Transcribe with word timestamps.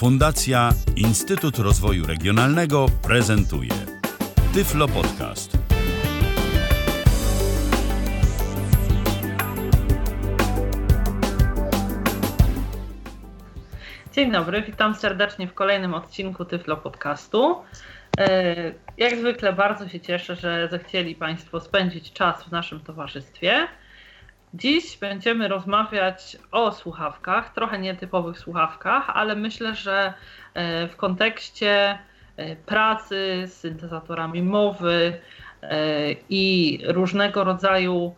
Fundacja 0.00 0.70
Instytut 0.96 1.58
Rozwoju 1.58 2.06
Regionalnego 2.06 2.86
prezentuje 3.02 3.70
Tyflo 4.54 4.88
Podcast. 4.88 5.58
Dzień 14.12 14.32
dobry, 14.32 14.62
witam 14.62 14.94
serdecznie 14.94 15.48
w 15.48 15.54
kolejnym 15.54 15.94
odcinku 15.94 16.44
Tyflo 16.44 16.76
Podcastu. 16.76 17.62
E, 18.18 18.54
jak 18.98 19.16
zwykle 19.16 19.52
bardzo 19.52 19.88
się 19.88 20.00
cieszę, 20.00 20.36
że 20.36 20.68
zechcieli 20.70 21.14
Państwo 21.14 21.60
spędzić 21.60 22.12
czas 22.12 22.44
w 22.44 22.50
naszym 22.50 22.80
towarzystwie. 22.80 23.68
Dziś 24.54 24.96
będziemy 24.96 25.48
rozmawiać 25.48 26.36
o 26.52 26.72
słuchawkach, 26.72 27.54
trochę 27.54 27.78
nietypowych 27.78 28.38
słuchawkach, 28.38 29.10
ale 29.10 29.36
myślę, 29.36 29.74
że 29.74 30.14
e, 30.54 30.88
w 30.88 30.96
kontekście 30.96 31.98
e, 32.36 32.56
pracy 32.56 33.42
z 33.46 33.52
syntezatorami 33.52 34.42
mowy 34.42 35.20
i 36.28 36.78
różnego 36.86 37.44
rodzaju 37.44 38.14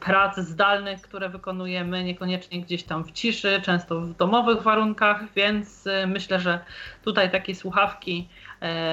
prac 0.00 0.36
zdalnych, 0.36 1.00
które 1.02 1.28
wykonujemy, 1.28 2.04
niekoniecznie 2.04 2.60
gdzieś 2.60 2.84
tam 2.84 3.04
w 3.04 3.12
ciszy, 3.12 3.60
często 3.64 4.00
w 4.00 4.16
domowych 4.16 4.62
warunkach, 4.62 5.20
więc 5.36 5.88
myślę, 6.06 6.40
że 6.40 6.58
tutaj 7.04 7.30
takie 7.30 7.54
słuchawki 7.54 8.28
E, 8.43 8.43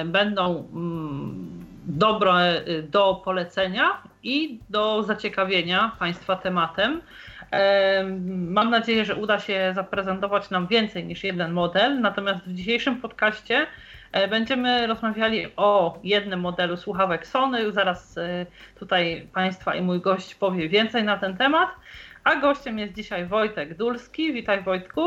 będą 0.04 0.68
mm, 0.72 1.66
dobre 1.86 2.64
do 2.82 3.22
polecenia 3.24 4.02
i 4.22 4.60
do 4.70 5.02
zaciekawienia 5.02 5.96
Państwa 5.98 6.36
tematem. 6.36 7.02
E, 7.52 8.04
mam 8.28 8.70
nadzieję, 8.70 9.04
że 9.04 9.16
uda 9.16 9.40
się 9.40 9.72
zaprezentować 9.74 10.50
nam 10.50 10.66
więcej 10.66 11.04
niż 11.04 11.24
jeden 11.24 11.52
model, 11.52 12.00
natomiast 12.00 12.44
w 12.44 12.54
dzisiejszym 12.54 13.00
podcaście 13.00 13.66
e, 14.12 14.28
będziemy 14.28 14.86
rozmawiali 14.86 15.46
o 15.56 15.98
jednym 16.04 16.40
modelu 16.40 16.76
słuchawek 16.76 17.26
Sony. 17.26 17.72
Zaraz 17.72 18.14
tutaj 18.78 19.28
Państwa 19.34 19.74
i 19.74 19.82
mój 19.82 20.00
gość 20.00 20.34
powie 20.34 20.68
więcej 20.68 21.04
na 21.04 21.18
ten 21.18 21.36
temat. 21.36 21.68
A 22.24 22.36
gościem 22.36 22.78
jest 22.78 22.92
dzisiaj 22.92 23.26
Wojtek 23.26 23.76
Dulski. 23.76 24.32
Witaj 24.32 24.62
Wojtku. 24.62 25.00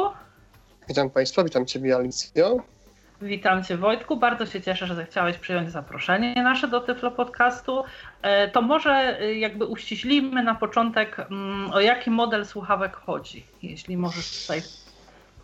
Witam 0.88 1.10
Państwa, 1.10 1.44
witam 1.44 1.66
Ciebie 1.66 1.96
Alicjo. 1.96 2.75
Witam 3.22 3.64
Cię 3.64 3.78
Wojtku, 3.78 4.18
bardzo 4.18 4.46
się 4.46 4.62
cieszę, 4.62 4.88
że 4.88 4.96
zechciałeś 4.96 5.38
przyjąć 5.38 5.72
zaproszenie 5.72 6.44
nasze 6.44 6.68
do 6.68 6.82
Tyflo 6.82 7.12
Podcastu. 7.12 7.84
E, 8.22 8.48
to 8.48 8.62
może 8.62 9.20
e, 9.20 9.36
jakby 9.36 9.66
uściślimy 9.66 10.44
na 10.44 10.56
początek, 10.56 11.20
mm, 11.20 11.72
o 11.72 11.80
jaki 11.80 12.10
model 12.10 12.46
słuchawek 12.46 12.96
chodzi, 12.96 13.46
jeśli 13.64 13.98
możesz 13.98 14.42
tutaj 14.42 14.62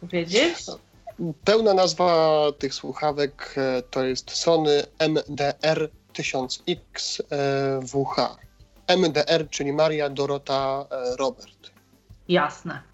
powiedzieć. 0.01 0.57
Pełna 1.43 1.73
nazwa 1.73 2.37
tych 2.59 2.73
słuchawek 2.73 3.55
e, 3.57 3.81
to 3.81 4.03
jest 4.03 4.31
Sony 4.31 4.83
MDR 4.99 5.89
1000X 6.13 7.21
WH. 7.81 8.37
MDR, 8.87 9.49
czyli 9.49 9.73
Maria 9.73 10.09
Dorota 10.09 10.85
Robert. 11.19 11.71
Jasne. 12.27 12.90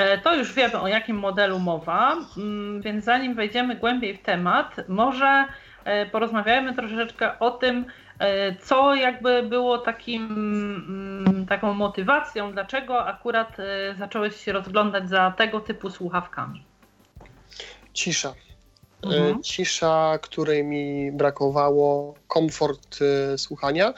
E, 0.00 0.18
to 0.18 0.34
już 0.34 0.52
wiemy 0.52 0.80
o 0.80 0.88
jakim 0.88 1.16
modelu 1.18 1.58
mowa, 1.58 2.16
mm, 2.36 2.82
więc 2.82 3.04
zanim 3.04 3.34
wejdziemy 3.34 3.76
głębiej 3.76 4.16
w 4.16 4.22
temat, 4.22 4.76
może 4.88 5.44
e, 5.84 6.06
porozmawiajmy 6.06 6.74
troszeczkę 6.74 7.38
o 7.38 7.50
tym, 7.50 7.84
e, 8.18 8.54
co 8.54 8.94
jakby 8.94 9.42
było 9.42 9.78
takim, 9.78 10.24
mm, 10.24 11.46
taką 11.46 11.74
motywacją, 11.74 12.52
dlaczego 12.52 13.06
akurat 13.06 13.56
zacząłeś 13.98 14.36
się 14.36 14.52
rozglądać 14.52 15.08
za 15.08 15.30
tego 15.30 15.60
typu 15.60 15.90
słuchawkami. 15.90 16.64
Cisza. 17.92 18.34
Mhm. 19.02 19.42
Cisza, 19.42 20.18
której 20.22 20.64
mi 20.64 21.12
brakowało, 21.12 22.14
komfort 22.28 22.98
słuchania 23.36 23.94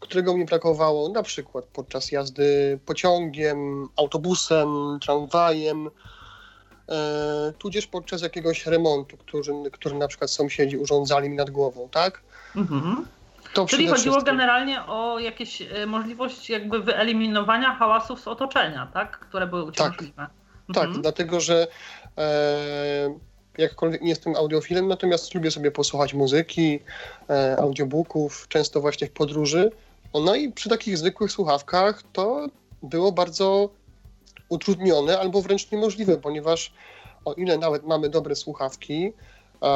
którego 0.00 0.36
mi 0.36 0.44
brakowało 0.44 1.08
na 1.08 1.22
przykład 1.22 1.64
podczas 1.64 2.12
jazdy 2.12 2.78
pociągiem, 2.86 3.88
autobusem, 3.96 4.68
tramwajem, 5.02 5.90
e, 6.88 7.52
tudzież 7.58 7.86
podczas 7.86 8.22
jakiegoś 8.22 8.66
remontu, 8.66 9.16
który, 9.16 9.70
który 9.72 9.94
na 9.94 10.08
przykład 10.08 10.30
sąsiedzi 10.30 10.76
urządzali 10.78 11.30
mi 11.30 11.36
nad 11.36 11.50
głową, 11.50 11.88
tak? 11.88 12.22
Mhm. 12.56 13.06
To 13.54 13.66
Czyli 13.66 13.88
chodziło 13.88 14.14
wszystkim. 14.14 14.36
generalnie 14.36 14.86
o 14.86 15.18
jakieś 15.18 15.62
e, 15.62 15.86
możliwość 15.86 16.50
jakby 16.50 16.80
wyeliminowania 16.80 17.74
hałasów 17.74 18.20
z 18.20 18.28
otoczenia, 18.28 18.88
tak? 18.94 19.18
Które 19.18 19.46
były 19.46 19.64
uciążliwe. 19.64 20.12
Tak, 20.16 20.30
mhm. 20.68 20.92
tak 20.92 21.02
dlatego 21.02 21.40
że 21.40 21.66
e, 22.18 23.14
jakkolwiek 23.58 24.02
nie 24.02 24.08
jestem 24.08 24.36
audiofilem, 24.36 24.88
natomiast 24.88 25.34
lubię 25.34 25.50
sobie 25.50 25.70
posłuchać 25.70 26.14
muzyki, 26.14 26.80
e, 27.30 27.56
audiobooków, 27.56 28.46
często 28.48 28.80
właśnie 28.80 29.06
w 29.06 29.12
podróży 29.12 29.70
no 30.14 30.34
i 30.34 30.52
przy 30.52 30.68
takich 30.68 30.98
zwykłych 30.98 31.32
słuchawkach 31.32 32.02
to 32.12 32.46
było 32.82 33.12
bardzo 33.12 33.70
utrudnione 34.48 35.18
albo 35.18 35.42
wręcz 35.42 35.70
niemożliwe, 35.70 36.16
ponieważ 36.16 36.72
o 37.24 37.32
ile 37.34 37.58
nawet 37.58 37.86
mamy 37.86 38.08
dobre 38.08 38.36
słuchawki, 38.36 39.12
e, 39.62 39.68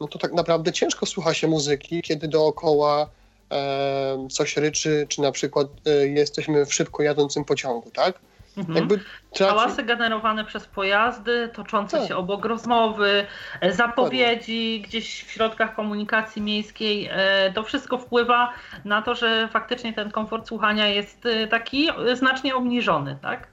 no 0.00 0.08
to 0.08 0.18
tak 0.18 0.32
naprawdę 0.32 0.72
ciężko 0.72 1.06
słucha 1.06 1.34
się 1.34 1.48
muzyki, 1.48 2.02
kiedy 2.02 2.28
dookoła 2.28 3.10
e, 3.52 4.28
coś 4.30 4.56
ryczy, 4.56 5.06
czy 5.08 5.22
na 5.22 5.32
przykład 5.32 5.68
e, 5.86 6.08
jesteśmy 6.08 6.66
w 6.66 6.74
szybko 6.74 7.02
jadącym 7.02 7.44
pociągu, 7.44 7.90
tak? 7.90 8.20
Mhm. 8.56 8.76
Jakby 8.76 9.00
traci... 9.32 9.54
Hałasy 9.54 9.82
generowane 9.82 10.44
przez 10.44 10.66
pojazdy, 10.66 11.50
toczące 11.54 11.98
tak. 11.98 12.08
się 12.08 12.16
obok 12.16 12.44
rozmowy, 12.44 13.26
e, 13.60 13.72
zapowiedzi 13.72 14.82
gdzieś 14.84 15.24
w 15.24 15.30
środkach 15.30 15.74
komunikacji 15.76 16.42
miejskiej, 16.42 17.08
e, 17.12 17.52
to 17.52 17.62
wszystko 17.62 17.98
wpływa 17.98 18.52
na 18.84 19.02
to, 19.02 19.14
że 19.14 19.48
faktycznie 19.52 19.92
ten 19.92 20.10
komfort 20.10 20.48
słuchania 20.48 20.88
jest 20.88 21.26
e, 21.26 21.46
taki 21.46 21.88
znacznie 22.14 22.56
obniżony, 22.56 23.18
tak? 23.22 23.46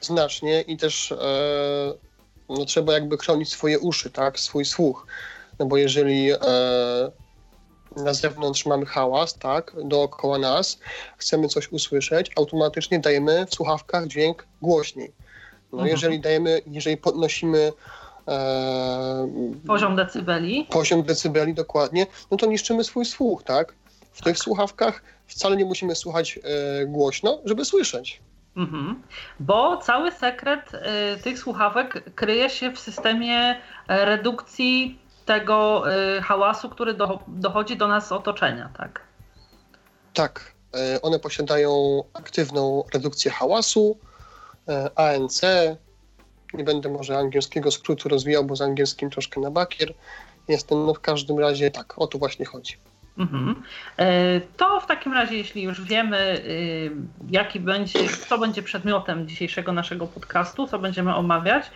Znacznie 0.00 0.60
i 0.60 0.76
też 0.76 1.14
no, 2.48 2.64
trzeba 2.64 2.92
jakby 2.92 3.18
chronić 3.18 3.52
swoje 3.52 3.78
uszy, 3.78 4.10
tak, 4.10 4.40
swój 4.40 4.64
słuch. 4.64 5.06
No 5.58 5.66
bo 5.66 5.76
jeżeli 5.76 6.30
na 7.96 8.14
zewnątrz 8.14 8.66
mamy 8.66 8.86
hałas, 8.86 9.34
tak, 9.34 9.72
dookoła 9.84 10.38
nas, 10.38 10.78
chcemy 11.16 11.48
coś 11.48 11.72
usłyszeć, 11.72 12.30
automatycznie 12.36 12.98
dajemy 12.98 13.46
w 13.46 13.54
słuchawkach 13.54 14.06
dźwięk 14.06 14.46
głośniej. 14.62 15.12
No 15.72 15.78
mhm. 15.78 15.90
jeżeli 15.90 16.20
dajemy, 16.20 16.62
jeżeli 16.66 16.96
podnosimy 16.96 17.72
e, 18.28 19.28
poziom 19.66 19.96
decybeli. 19.96 20.66
Poziom 20.70 21.02
decybeli, 21.02 21.54
dokładnie, 21.54 22.06
no 22.30 22.36
to 22.36 22.46
niszczymy 22.46 22.84
swój 22.84 23.04
słuch, 23.04 23.42
tak? 23.42 23.74
W 24.12 24.22
tych 24.22 24.38
słuchawkach 24.38 25.02
wcale 25.26 25.56
nie 25.56 25.64
musimy 25.64 25.94
słuchać 25.94 26.38
e, 26.38 26.86
głośno, 26.86 27.38
żeby 27.44 27.64
słyszeć. 27.64 28.20
Mhm. 28.56 29.02
Bo 29.40 29.76
cały 29.76 30.12
sekret 30.12 30.72
y, 30.74 31.22
tych 31.22 31.38
słuchawek 31.38 32.14
kryje 32.14 32.50
się 32.50 32.72
w 32.72 32.78
systemie 32.78 33.60
redukcji 33.88 34.98
tego 35.24 35.84
y, 36.16 36.22
hałasu, 36.22 36.68
który 36.68 36.94
do, 36.94 37.18
dochodzi 37.26 37.76
do 37.76 37.88
nas 37.88 38.08
z 38.08 38.12
otoczenia, 38.12 38.70
tak? 38.78 39.00
Tak. 40.14 40.52
Y, 40.96 41.00
one 41.02 41.18
posiadają 41.18 42.02
aktywną 42.12 42.84
redukcję 42.94 43.30
hałasu, 43.30 43.98
y, 44.68 44.94
ANC. 44.96 45.40
Nie 46.54 46.64
będę 46.64 46.88
może 46.88 47.18
angielskiego 47.18 47.70
skrótu 47.70 48.08
rozwijał, 48.08 48.44
bo 48.44 48.56
z 48.56 48.62
angielskim 48.62 49.10
troszkę 49.10 49.40
na 49.40 49.50
bakier 49.50 49.94
jestem. 50.48 50.86
No 50.86 50.94
w 50.94 51.00
każdym 51.00 51.38
razie 51.38 51.70
tak, 51.70 51.98
o 51.98 52.06
to 52.06 52.18
właśnie 52.18 52.44
chodzi. 52.44 52.76
Mhm. 53.18 53.62
To 54.56 54.80
w 54.80 54.86
takim 54.86 55.12
razie, 55.12 55.36
jeśli 55.36 55.62
już 55.62 55.82
wiemy, 55.82 56.42
jaki 57.30 57.60
będzie, 57.60 58.08
co 58.28 58.38
będzie 58.38 58.62
przedmiotem 58.62 59.28
dzisiejszego 59.28 59.72
naszego 59.72 60.06
podcastu, 60.06 60.66
co 60.66 60.78
będziemy 60.78 61.14
omawiać, 61.14 61.70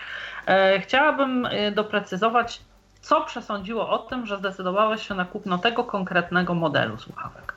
chciałabym 0.81 1.49
doprecyzować, 1.75 2.61
co 3.09 3.21
przesądziło 3.21 3.89
o 3.89 3.99
tym, 3.99 4.27
że 4.27 4.39
zdecydowałeś 4.39 5.09
się 5.09 5.15
na 5.15 5.25
kupno 5.25 5.59
tego 5.59 5.85
konkretnego 5.85 6.55
modelu 6.55 6.99
słuchawek? 6.99 7.55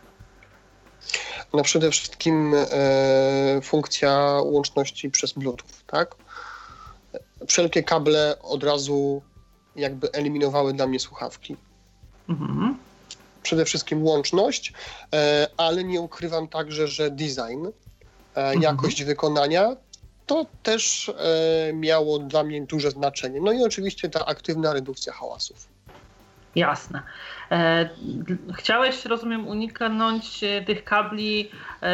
No 1.54 1.64
przede 1.64 1.92
wszystkim 1.92 2.54
e, 2.56 3.62
funkcja 3.62 4.38
łączności 4.44 5.10
przez 5.10 5.34
Bluetooth, 5.34 5.68
tak? 5.88 6.16
Wszelkie 7.48 7.84
kable 7.84 8.36
od 8.42 8.64
razu 8.64 9.22
jakby 9.76 10.12
eliminowały 10.12 10.74
dla 10.74 10.88
mnie 10.88 11.00
słuchawki. 11.00 11.58
Mhm. 12.30 12.78
Przede 13.44 13.66
wszystkim 13.66 14.04
łączność, 14.04 14.74
e, 15.16 15.48
ale 15.58 15.84
nie 15.84 16.02
ukrywam 16.02 16.48
także, 16.48 16.88
że 16.88 17.12
design, 17.12 17.66
e, 17.66 17.72
mhm. 18.36 18.62
jakość 18.62 19.04
wykonania 19.04 19.76
to 20.26 20.46
też 20.64 21.10
e, 21.10 21.74
miało 21.74 22.20
dla 22.20 22.44
mnie 22.44 22.62
duże 22.62 22.92
znaczenie. 22.92 23.42
No 23.42 23.52
i 23.52 23.64
oczywiście 23.64 24.10
ta 24.10 24.26
aktywna 24.26 24.74
redukcja 24.74 25.14
hałasów. 25.14 25.68
Jasne. 26.56 27.02
E, 27.52 27.90
chciałeś, 28.58 29.06
rozumiem, 29.06 29.48
uniknąć 29.48 30.44
e, 30.44 30.62
tych 30.62 30.84
kabli 30.84 31.52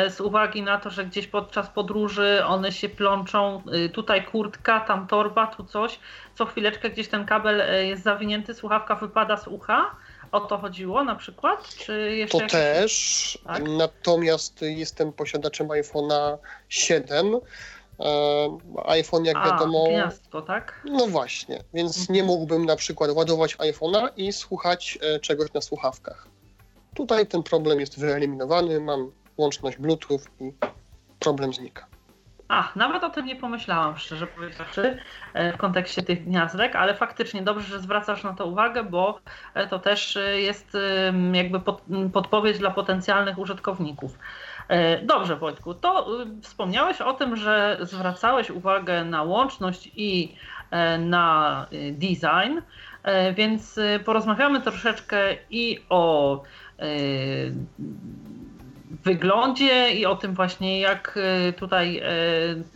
z 0.10 0.22
uwagi 0.22 0.62
na 0.62 0.78
to, 0.78 0.90
że 0.90 1.06
gdzieś 1.06 1.28
podczas 1.28 1.68
podróży 1.68 2.42
one 2.46 2.72
się 2.72 2.90
plączą. 2.90 3.62
Tutaj 3.94 4.26
kurtka, 4.26 4.80
tam 4.80 5.08
torba, 5.08 5.48
tu 5.48 5.64
coś. 5.64 6.00
Co 6.36 6.46
chwileczkę 6.46 6.90
gdzieś 6.90 7.08
ten 7.08 7.26
kabel 7.26 7.88
jest 7.88 8.04
zawinięty, 8.04 8.54
słuchawka 8.54 8.96
wypada 8.96 9.38
z 9.38 9.48
ucha. 9.48 9.96
O 10.32 10.40
to 10.40 10.58
chodziło 10.58 11.04
na 11.04 11.16
przykład? 11.16 11.76
Czy 11.76 12.16
jeszcze 12.16 12.38
to 12.38 12.44
jakieś... 12.44 12.52
też. 12.52 13.40
Tak? 13.46 13.64
Natomiast 13.78 14.62
jestem 14.62 15.14
posiadaczem 15.14 15.68
iPhone'a 15.68 16.38
7 16.70 17.26
E, 17.36 17.40
iPhone, 18.86 19.26
jak 19.26 19.38
A, 19.38 19.46
wiadomo. 19.46 19.86
Gniazdko, 19.88 20.42
tak? 20.42 20.82
No 20.86 21.08
właśnie, 21.08 21.64
więc 21.74 22.00
mhm. 22.00 22.16
nie 22.16 22.24
mógłbym 22.24 22.66
na 22.66 22.76
przykład 22.76 23.12
ładować 23.12 23.58
iPhone'a 23.58 24.10
i 24.18 24.34
słuchać 24.34 25.00
e, 25.02 25.20
czegoś 25.20 25.54
na 25.54 25.62
słuchawkach. 25.62 26.28
Tutaj 26.96 27.28
ten 27.28 27.44
problem 27.44 27.80
jest 27.80 28.00
wyeliminowany, 28.00 28.80
mam 28.80 29.12
łączność 29.38 29.78
Bluetooth 29.78 30.20
i 30.40 30.54
problem 31.20 31.54
znika. 31.54 31.88
Ach, 32.50 32.76
nawet 32.76 33.04
o 33.04 33.10
tym 33.10 33.26
nie 33.26 33.36
pomyślałam, 33.36 33.98
szczerze 33.98 34.28
powiedziawszy, 34.28 34.98
e, 35.34 35.54
w 35.54 35.58
kontekście 35.58 36.04
tych 36.04 36.26
gniazdek, 36.26 36.76
ale 36.76 36.96
faktycznie 36.96 37.42
dobrze, 37.42 37.68
że 37.68 37.80
zwracasz 37.80 38.24
na 38.24 38.34
to 38.34 38.46
uwagę, 38.46 38.84
bo 38.84 39.20
to 39.70 39.80
też 39.80 40.18
jest 40.36 40.78
jakby 41.34 41.60
podpowiedź 42.14 42.58
dla 42.58 42.72
potencjalnych 42.72 43.38
użytkowników. 43.38 44.18
E, 44.68 45.02
dobrze, 45.02 45.36
Wojtku, 45.36 45.74
to 45.74 46.22
y, 46.24 46.42
wspomniałeś 46.42 47.02
o 47.02 47.14
tym, 47.14 47.36
że 47.36 47.78
zwracałeś 47.82 48.50
uwagę 48.50 49.06
na 49.06 49.24
łączność 49.24 49.92
i 49.96 50.36
e, 50.72 50.98
na 50.98 51.66
y, 51.74 51.92
design, 51.92 52.60
e, 53.04 53.34
więc 53.34 53.78
y, 53.78 54.00
porozmawiamy 54.06 54.62
troszeczkę 54.62 55.18
i 55.50 55.80
o 55.90 56.44
wyglądzie 59.04 59.92
i 59.92 60.06
o 60.06 60.16
tym 60.16 60.34
właśnie, 60.34 60.80
jak 60.80 61.20
tutaj 61.58 62.02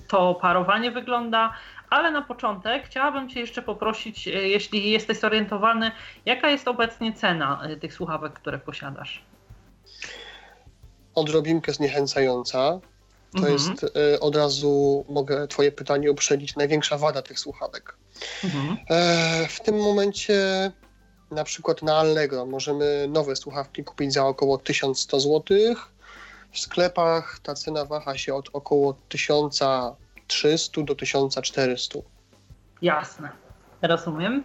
to 0.07 0.35
parowanie 0.35 0.91
wygląda. 0.91 1.53
Ale 1.89 2.11
na 2.11 2.21
początek 2.21 2.83
chciałabym 2.85 3.29
Cię 3.29 3.39
jeszcze 3.39 3.61
poprosić, 3.61 4.27
jeśli 4.27 4.91
jesteś 4.91 5.19
zorientowany, 5.19 5.91
jaka 6.25 6.49
jest 6.49 6.67
obecnie 6.67 7.13
cena 7.13 7.61
tych 7.81 7.93
słuchawek, 7.93 8.33
które 8.33 8.59
posiadasz? 8.59 9.23
Odrobinkę 11.15 11.73
zniechęcająca. 11.73 12.79
To 13.31 13.37
mhm. 13.37 13.53
jest 13.53 13.83
y, 13.83 14.19
od 14.19 14.35
razu, 14.35 15.05
mogę 15.09 15.47
Twoje 15.47 15.71
pytanie 15.71 16.11
uprzedzić, 16.11 16.55
największa 16.55 16.97
wada 16.97 17.21
tych 17.21 17.39
słuchawek. 17.39 17.95
Mhm. 18.43 18.77
E, 18.89 19.47
w 19.47 19.59
tym 19.59 19.77
momencie 19.77 20.71
na 21.31 21.43
przykład 21.43 21.81
na 21.81 21.97
Allegro 21.97 22.45
możemy 22.45 23.07
nowe 23.09 23.35
słuchawki 23.35 23.83
kupić 23.83 24.13
za 24.13 24.25
około 24.25 24.57
1100 24.57 25.19
zł. 25.19 25.43
W 26.51 26.59
sklepach 26.59 27.39
ta 27.43 27.55
cena 27.55 27.85
waha 27.85 28.17
się 28.17 28.35
od 28.35 28.49
około 28.53 28.93
1300 29.09 30.81
do 30.81 30.95
1400. 30.95 31.99
Jasne. 32.81 33.40
Rozumiem. 33.81 34.43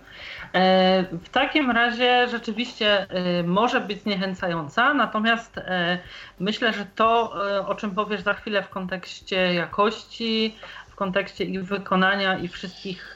E, 0.53 1.03
w 1.03 1.29
takim 1.29 1.71
razie 1.71 2.29
rzeczywiście 2.29 3.07
e, 3.11 3.43
może 3.43 3.81
być 3.81 4.03
zniechęcająca, 4.03 4.95
natomiast 4.95 5.59
e, 5.59 5.99
myślę, 6.41 6.73
że 6.73 6.87
to, 6.95 7.33
o 7.67 7.75
czym 7.75 7.91
powiesz 7.91 8.21
za 8.21 8.35
chwilę 8.35 8.63
w 8.63 8.69
kontekście 8.69 9.55
jakości, 9.55 10.57
w 10.89 10.95
kontekście 10.95 11.45
ich 11.45 11.65
wykonania 11.65 12.39
i 12.39 12.49
wszystkich 12.49 13.15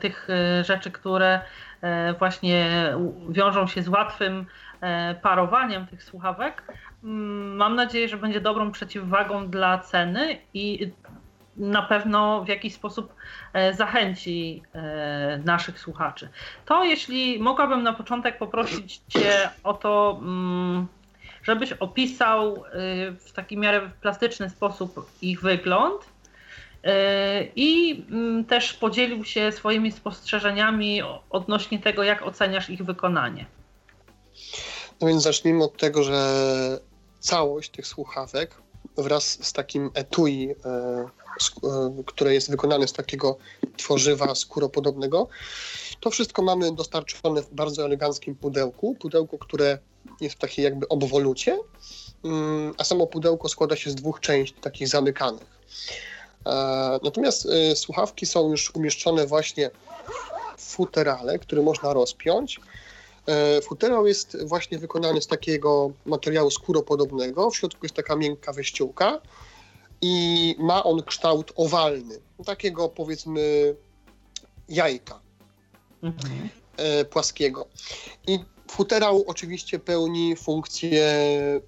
tych 0.00 0.28
rzeczy, 0.62 0.90
które 0.90 1.40
właśnie 2.18 2.66
wiążą 3.28 3.66
się 3.66 3.82
z 3.82 3.88
łatwym 3.88 4.46
parowaniem 5.22 5.86
tych 5.86 6.02
słuchawek, 6.02 6.62
mm, 7.04 7.56
mam 7.56 7.76
nadzieję, 7.76 8.08
że 8.08 8.16
będzie 8.16 8.40
dobrą 8.40 8.72
przeciwwagą 8.72 9.50
dla 9.50 9.78
ceny 9.78 10.38
i 10.54 10.92
na 11.56 11.82
pewno 11.82 12.44
w 12.44 12.48
jakiś 12.48 12.74
sposób 12.74 13.14
e, 13.52 13.74
zachęci 13.74 14.62
e, 14.72 15.40
naszych 15.44 15.80
słuchaczy. 15.80 16.28
To 16.66 16.84
jeśli 16.84 17.38
mogłabym 17.38 17.82
na 17.82 17.92
początek 17.92 18.38
poprosić 18.38 19.00
Cię 19.08 19.50
o 19.64 19.74
to, 19.74 20.18
mm, 20.22 20.86
żebyś 21.42 21.72
opisał 21.72 22.56
e, 22.56 22.60
w 23.12 23.32
taki 23.32 23.56
miarę 23.56 23.90
plastyczny 24.00 24.50
sposób 24.50 25.10
ich 25.22 25.40
wygląd 25.40 26.12
i 27.56 28.04
mm, 28.10 28.44
też 28.44 28.72
podzielił 28.72 29.24
się 29.24 29.52
swoimi 29.52 29.92
spostrzeżeniami 29.92 31.02
odnośnie 31.30 31.78
tego, 31.78 32.02
jak 32.02 32.22
oceniasz 32.22 32.70
ich 32.70 32.84
wykonanie. 32.84 33.46
No 35.00 35.08
więc 35.08 35.22
zacznijmy 35.22 35.64
od 35.64 35.76
tego, 35.76 36.02
że 36.02 36.18
całość 37.18 37.70
tych 37.70 37.86
słuchawek 37.86 38.54
wraz 38.96 39.44
z 39.44 39.52
takim 39.52 39.90
etui 39.94 40.54
które 42.06 42.34
jest 42.34 42.50
wykonane 42.50 42.88
z 42.88 42.92
takiego 42.92 43.36
tworzywa 43.76 44.34
skóropodobnego. 44.34 45.28
To 46.00 46.10
wszystko 46.10 46.42
mamy 46.42 46.72
dostarczone 46.72 47.42
w 47.42 47.54
bardzo 47.54 47.84
eleganckim 47.84 48.34
pudełku. 48.34 48.96
Pudełko, 49.00 49.38
które 49.38 49.78
jest 50.20 50.34
w 50.34 50.38
takiej 50.38 50.64
jakby 50.64 50.88
obwolucie, 50.88 51.58
mm, 52.24 52.74
a 52.78 52.84
samo 52.84 53.06
pudełko 53.06 53.48
składa 53.48 53.76
się 53.76 53.90
z 53.90 53.94
dwóch 53.94 54.20
części, 54.20 54.60
takich 54.60 54.88
zamykanych. 54.88 55.60
E, 56.46 57.00
natomiast 57.02 57.46
e, 57.46 57.76
słuchawki 57.76 58.26
są 58.26 58.50
już 58.50 58.74
umieszczone 58.74 59.26
właśnie 59.26 59.70
w 60.56 60.62
futerale, 60.62 61.38
który 61.38 61.62
można 61.62 61.92
rozpiąć. 61.92 62.60
Futerał 63.62 64.06
jest 64.06 64.44
właśnie 64.44 64.78
wykonany 64.78 65.22
z 65.22 65.26
takiego 65.26 65.90
materiału 66.06 66.50
skóropodobnego. 66.50 67.50
W 67.50 67.56
środku 67.56 67.78
jest 67.82 67.94
taka 67.94 68.16
miękka 68.16 68.52
wyściółka 68.52 69.20
i 70.02 70.56
ma 70.58 70.84
on 70.84 71.02
kształt 71.02 71.52
owalny, 71.56 72.18
takiego 72.46 72.88
powiedzmy 72.88 73.74
jajka 74.68 75.20
mhm. 76.02 76.48
E, 76.76 77.04
płaskiego. 77.04 77.66
I 78.26 78.38
futerał 78.70 79.24
oczywiście 79.26 79.78
pełni 79.78 80.36
funkcję 80.36 81.14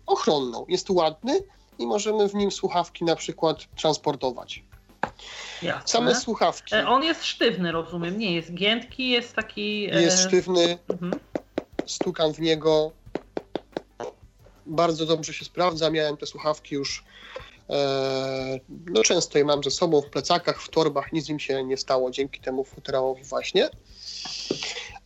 ochronną. 0.06 0.66
Jest 0.68 0.90
ładny 0.90 1.40
i 1.78 1.86
możemy 1.86 2.28
w 2.28 2.34
nim 2.34 2.50
słuchawki 2.50 3.04
na 3.04 3.16
przykład 3.16 3.58
transportować. 3.76 4.62
Jasne. 5.62 5.88
Same 5.88 6.14
słuchawki. 6.14 6.74
E, 6.74 6.88
on 6.88 7.02
jest 7.02 7.24
sztywny, 7.24 7.72
rozumiem, 7.72 8.18
nie 8.18 8.34
jest 8.34 8.54
giętki, 8.54 9.10
jest 9.10 9.34
taki. 9.34 9.88
E, 9.92 10.02
jest 10.02 10.20
sztywny. 10.20 10.78
Mhm. 10.88 11.12
Stukam 11.86 12.34
w 12.34 12.40
niego. 12.40 12.92
Bardzo 14.66 15.06
dobrze 15.06 15.34
się 15.34 15.44
sprawdza. 15.44 15.90
Miałem 15.90 16.16
te 16.16 16.26
słuchawki 16.26 16.74
już 16.74 17.04
no 18.68 19.02
często 19.02 19.38
je 19.38 19.44
mam 19.44 19.64
ze 19.64 19.70
sobą 19.70 20.00
w 20.00 20.10
plecakach, 20.10 20.62
w 20.62 20.68
torbach, 20.68 21.12
nic 21.12 21.28
im 21.28 21.38
się 21.38 21.64
nie 21.64 21.76
stało 21.76 22.10
dzięki 22.10 22.40
temu 22.40 22.64
futerałowi 22.64 23.24
właśnie. 23.24 23.70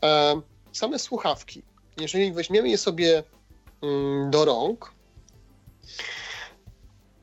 E, 0.02 0.40
same 0.72 0.98
słuchawki. 0.98 1.62
Jeżeli 2.00 2.32
weźmiemy 2.32 2.68
je 2.68 2.78
sobie 2.78 3.22
mm, 3.82 4.30
do 4.30 4.44
rąk, 4.44 4.92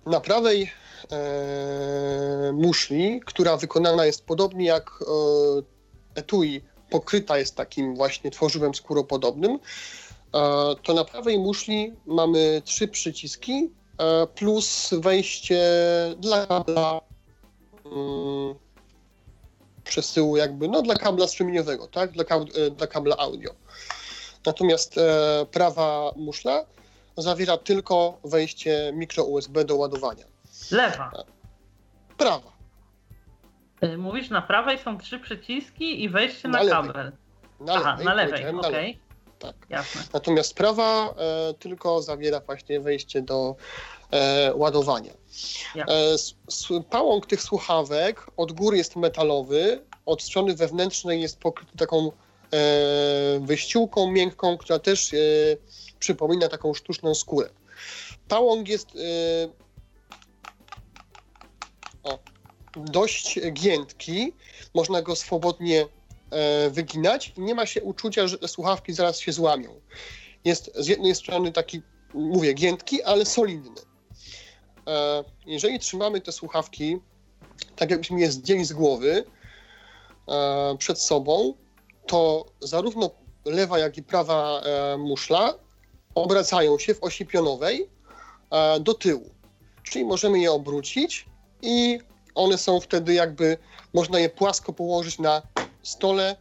na 0.06 0.20
prawej 0.20 0.72
e, 1.12 2.52
muszli, 2.54 3.22
która 3.26 3.58
wykonana 3.58 4.06
jest 4.06 4.26
podobnie 4.26 4.66
jak 4.66 5.00
etui, 6.16 6.62
pokryta 6.90 7.38
jest 7.38 7.56
takim 7.56 7.96
właśnie 7.96 8.32
tworzywem 8.32 8.76
skóropodobnym, 8.76 9.60
to 10.84 10.94
na 10.94 11.06
prawej 11.06 11.40
muszli 11.40 11.94
mamy 12.06 12.62
trzy 12.66 12.88
przyciski, 12.88 13.70
E, 13.85 13.85
plus 14.36 14.94
wejście 15.02 15.62
dla 16.20 16.48
kabla 16.48 17.02
um, 17.84 18.56
przesyłu 19.84 20.38
jakby, 20.38 20.68
no 20.68 20.82
dla 20.82 20.96
kabla 20.96 21.28
strumieniowego, 21.28 21.88
tak, 21.88 22.12
dla, 22.12 22.24
kab 22.24 22.42
e, 22.42 22.70
dla 22.72 22.88
kabla 22.88 23.18
audio. 23.18 23.52
Natomiast 24.46 24.98
e, 24.98 25.46
prawa 25.52 26.12
muszla 26.16 26.66
zawiera 27.18 27.58
tylko 27.58 28.20
wejście 28.24 28.92
mikro 28.96 29.24
USB 29.24 29.66
do 29.66 29.76
ładowania. 29.76 30.26
Lewa. 30.72 31.12
E, 31.20 31.24
prawa. 32.18 32.56
Mówisz, 33.98 34.30
na 34.30 34.42
prawej 34.42 34.80
są 34.80 34.98
trzy 34.98 35.20
przyciski 35.20 36.04
i 36.04 36.10
wejście 36.10 36.48
na, 36.48 36.64
na 36.64 36.70
kabel. 36.70 37.12
Na 37.60 37.74
Aha, 37.74 37.92
lewej, 37.92 38.06
na 38.06 38.14
lewej, 38.14 38.46
okej. 38.56 38.92
Okay 38.92 39.05
tak. 39.40 39.56
Jasne. 39.70 40.02
Natomiast 40.14 40.54
prawa 40.54 41.16
e, 41.18 41.54
tylko 41.54 42.02
zawiera 42.02 42.40
właśnie 42.40 42.80
wejście 42.80 43.22
do 43.22 43.56
e, 44.12 44.52
ładowania. 44.56 45.14
E, 45.76 46.84
pałąk 46.90 47.26
tych 47.26 47.42
słuchawek 47.42 48.28
od 48.38 48.52
góry 48.52 48.78
jest 48.78 48.96
metalowy, 48.96 49.82
od 50.06 50.24
strony 50.24 50.56
wewnętrznej 50.56 51.22
jest 51.22 51.40
pokryty 51.40 51.78
taką 51.78 52.08
e, 52.08 52.10
wyściółką 53.40 54.12
miękką, 54.12 54.58
która 54.58 54.80
też 54.80 55.14
e, 55.14 55.18
przypomina 56.00 56.48
taką 56.48 56.74
sztuczną 56.74 57.16
skórę. 57.16 57.50
Pałąk 58.28 58.68
jest 58.68 58.88
e, 58.96 59.50
o, 62.04 62.20
dość 62.76 63.40
giętki, 63.52 64.34
można 64.74 65.02
go 65.02 65.16
swobodnie 65.16 65.86
wyginać 66.72 67.34
i 67.38 67.42
nie 67.42 67.56
ma 67.56 67.66
się 67.66 67.84
uczucia, 67.84 68.28
że 68.28 68.38
słuchawki 68.48 68.94
zaraz 68.94 69.20
się 69.20 69.32
złamią. 69.32 69.82
Jest 70.46 70.72
z 70.76 70.88
jednej 70.88 71.16
strony 71.16 71.52
taki, 71.52 71.82
mówię, 72.14 72.54
giętki, 72.54 73.04
ale 73.04 73.26
solidny. 73.26 73.82
E, 74.88 75.24
jeżeli 75.46 75.80
trzymamy 75.80 76.22
te 76.22 76.32
słuchawki 76.32 77.00
tak 77.76 77.92
jakbyśmy 77.92 78.20
je 78.20 78.32
zdjęli 78.32 78.66
z 78.66 78.74
głowy 78.74 79.24
e, 80.28 80.78
przed 80.78 81.02
sobą, 81.02 81.54
to 82.08 82.46
zarówno 82.60 83.10
lewa, 83.46 83.80
jak 83.80 83.98
i 83.98 84.04
prawa 84.04 84.62
e, 84.62 84.98
muszla 84.98 85.54
obracają 86.16 86.78
się 86.78 86.94
w 86.94 87.04
osi 87.04 87.26
pionowej 87.26 87.90
e, 88.52 88.80
do 88.80 88.94
tyłu. 88.94 89.30
Czyli 89.84 90.06
możemy 90.06 90.40
je 90.40 90.52
obrócić 90.52 91.26
i 91.62 92.00
one 92.36 92.58
są 92.58 92.80
wtedy 92.80 93.14
jakby, 93.14 93.58
można 93.96 94.20
je 94.20 94.30
płasko 94.30 94.74
położyć 94.74 95.20
na 95.20 95.42
stole. 95.84 96.36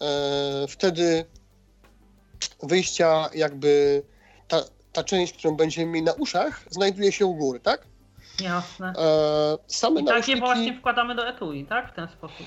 E, 0.00 0.66
wtedy 0.68 1.24
wyjścia 2.62 3.30
jakby 3.34 4.02
ta, 4.48 4.64
ta 4.92 5.04
część, 5.04 5.32
którą 5.32 5.56
będziemy 5.56 5.86
mieli 5.86 6.06
na 6.06 6.12
uszach, 6.12 6.64
znajduje 6.70 7.12
się 7.12 7.26
u 7.26 7.34
góry, 7.34 7.60
tak? 7.60 7.86
Jasne. 8.40 8.92
E, 8.98 9.58
same 9.66 10.00
I 10.00 10.04
takie 10.04 10.36
właśnie 10.36 10.78
wkładamy 10.78 11.14
do 11.14 11.28
etui, 11.28 11.66
tak? 11.66 11.92
W 11.92 11.96
ten 11.96 12.08
sposób. 12.08 12.46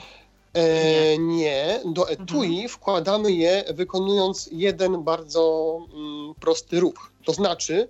E, 0.53 1.17
nie, 1.17 1.79
do 1.85 2.09
etui 2.09 2.53
mhm. 2.53 2.69
wkładamy 2.69 3.31
je 3.31 3.63
wykonując 3.73 4.49
jeden 4.51 5.03
bardzo 5.03 5.77
mm, 5.93 6.33
prosty 6.39 6.79
ruch. 6.79 7.11
To 7.25 7.33
znaczy 7.33 7.87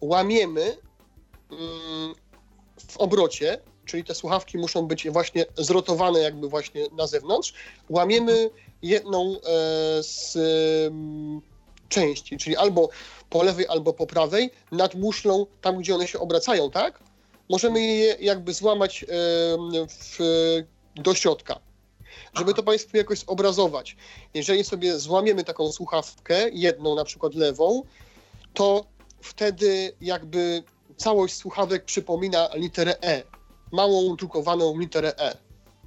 łamiemy 0.00 0.76
mm, 1.50 2.14
w 2.88 2.96
obrocie, 2.96 3.58
czyli 3.88 4.04
te 4.04 4.14
słuchawki 4.14 4.58
muszą 4.58 4.86
być 4.86 5.10
właśnie 5.10 5.46
zrotowane 5.56 6.20
jakby 6.20 6.48
właśnie 6.48 6.86
na 6.92 7.06
zewnątrz, 7.06 7.52
łamiemy 7.88 8.50
jedną 8.82 9.36
e, 9.36 9.38
z 10.02 10.36
mm, 10.86 11.40
części, 11.88 12.36
czyli 12.38 12.56
albo 12.56 12.88
po 13.30 13.42
lewej, 13.42 13.66
albo 13.68 13.92
po 13.92 14.06
prawej, 14.06 14.50
nad 14.72 14.94
muszlą, 14.94 15.46
tam 15.60 15.78
gdzie 15.78 15.94
one 15.94 16.08
się 16.08 16.18
obracają, 16.18 16.70
tak? 16.70 17.08
możemy 17.48 17.80
je 17.80 18.16
jakby 18.20 18.54
złamać 18.54 19.04
w, 19.88 20.18
do 20.94 21.14
środka. 21.14 21.60
Żeby 22.34 22.54
to 22.54 22.62
Państwu 22.62 22.96
jakoś 22.96 23.24
obrazować. 23.24 23.96
Jeżeli 24.34 24.64
sobie 24.64 24.98
złamiemy 24.98 25.44
taką 25.44 25.72
słuchawkę, 25.72 26.50
jedną 26.52 26.94
na 26.94 27.04
przykład 27.04 27.34
lewą, 27.34 27.82
to 28.54 28.84
wtedy 29.20 29.92
jakby 30.00 30.62
całość 30.96 31.34
słuchawek 31.34 31.84
przypomina 31.84 32.48
literę 32.54 33.02
E. 33.02 33.22
Małą 33.72 34.16
drukowaną 34.16 34.78
literę 34.78 35.18
E. 35.18 35.36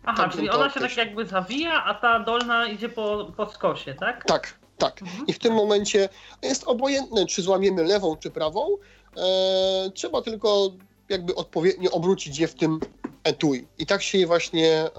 Aha, 0.05 0.29
czyli 0.29 0.49
ona 0.49 0.69
się 0.69 0.79
tak 0.79 0.97
jakby 0.97 1.25
zawija, 1.25 1.83
a 1.83 1.93
ta 1.93 2.19
dolna 2.19 2.67
idzie 2.67 2.89
po, 2.89 3.31
po 3.37 3.49
skosie, 3.49 3.93
tak? 3.93 4.25
Tak, 4.25 4.59
tak. 4.77 5.01
Mhm. 5.01 5.27
I 5.27 5.33
w 5.33 5.39
tym 5.39 5.53
momencie 5.53 6.09
jest 6.41 6.63
obojętne, 6.63 7.25
czy 7.25 7.41
złamiemy 7.41 7.83
lewą, 7.83 8.17
czy 8.17 8.31
prawą. 8.31 8.77
E, 9.17 9.91
trzeba 9.93 10.21
tylko 10.21 10.71
jakby 11.09 11.35
odpowiednio 11.35 11.91
obrócić 11.91 12.39
je 12.39 12.47
w 12.47 12.55
tym 12.55 12.79
etui. 13.23 13.67
I 13.77 13.85
tak 13.85 14.03
się 14.03 14.17
je 14.17 14.27
właśnie 14.27 14.69
e, 14.69 14.91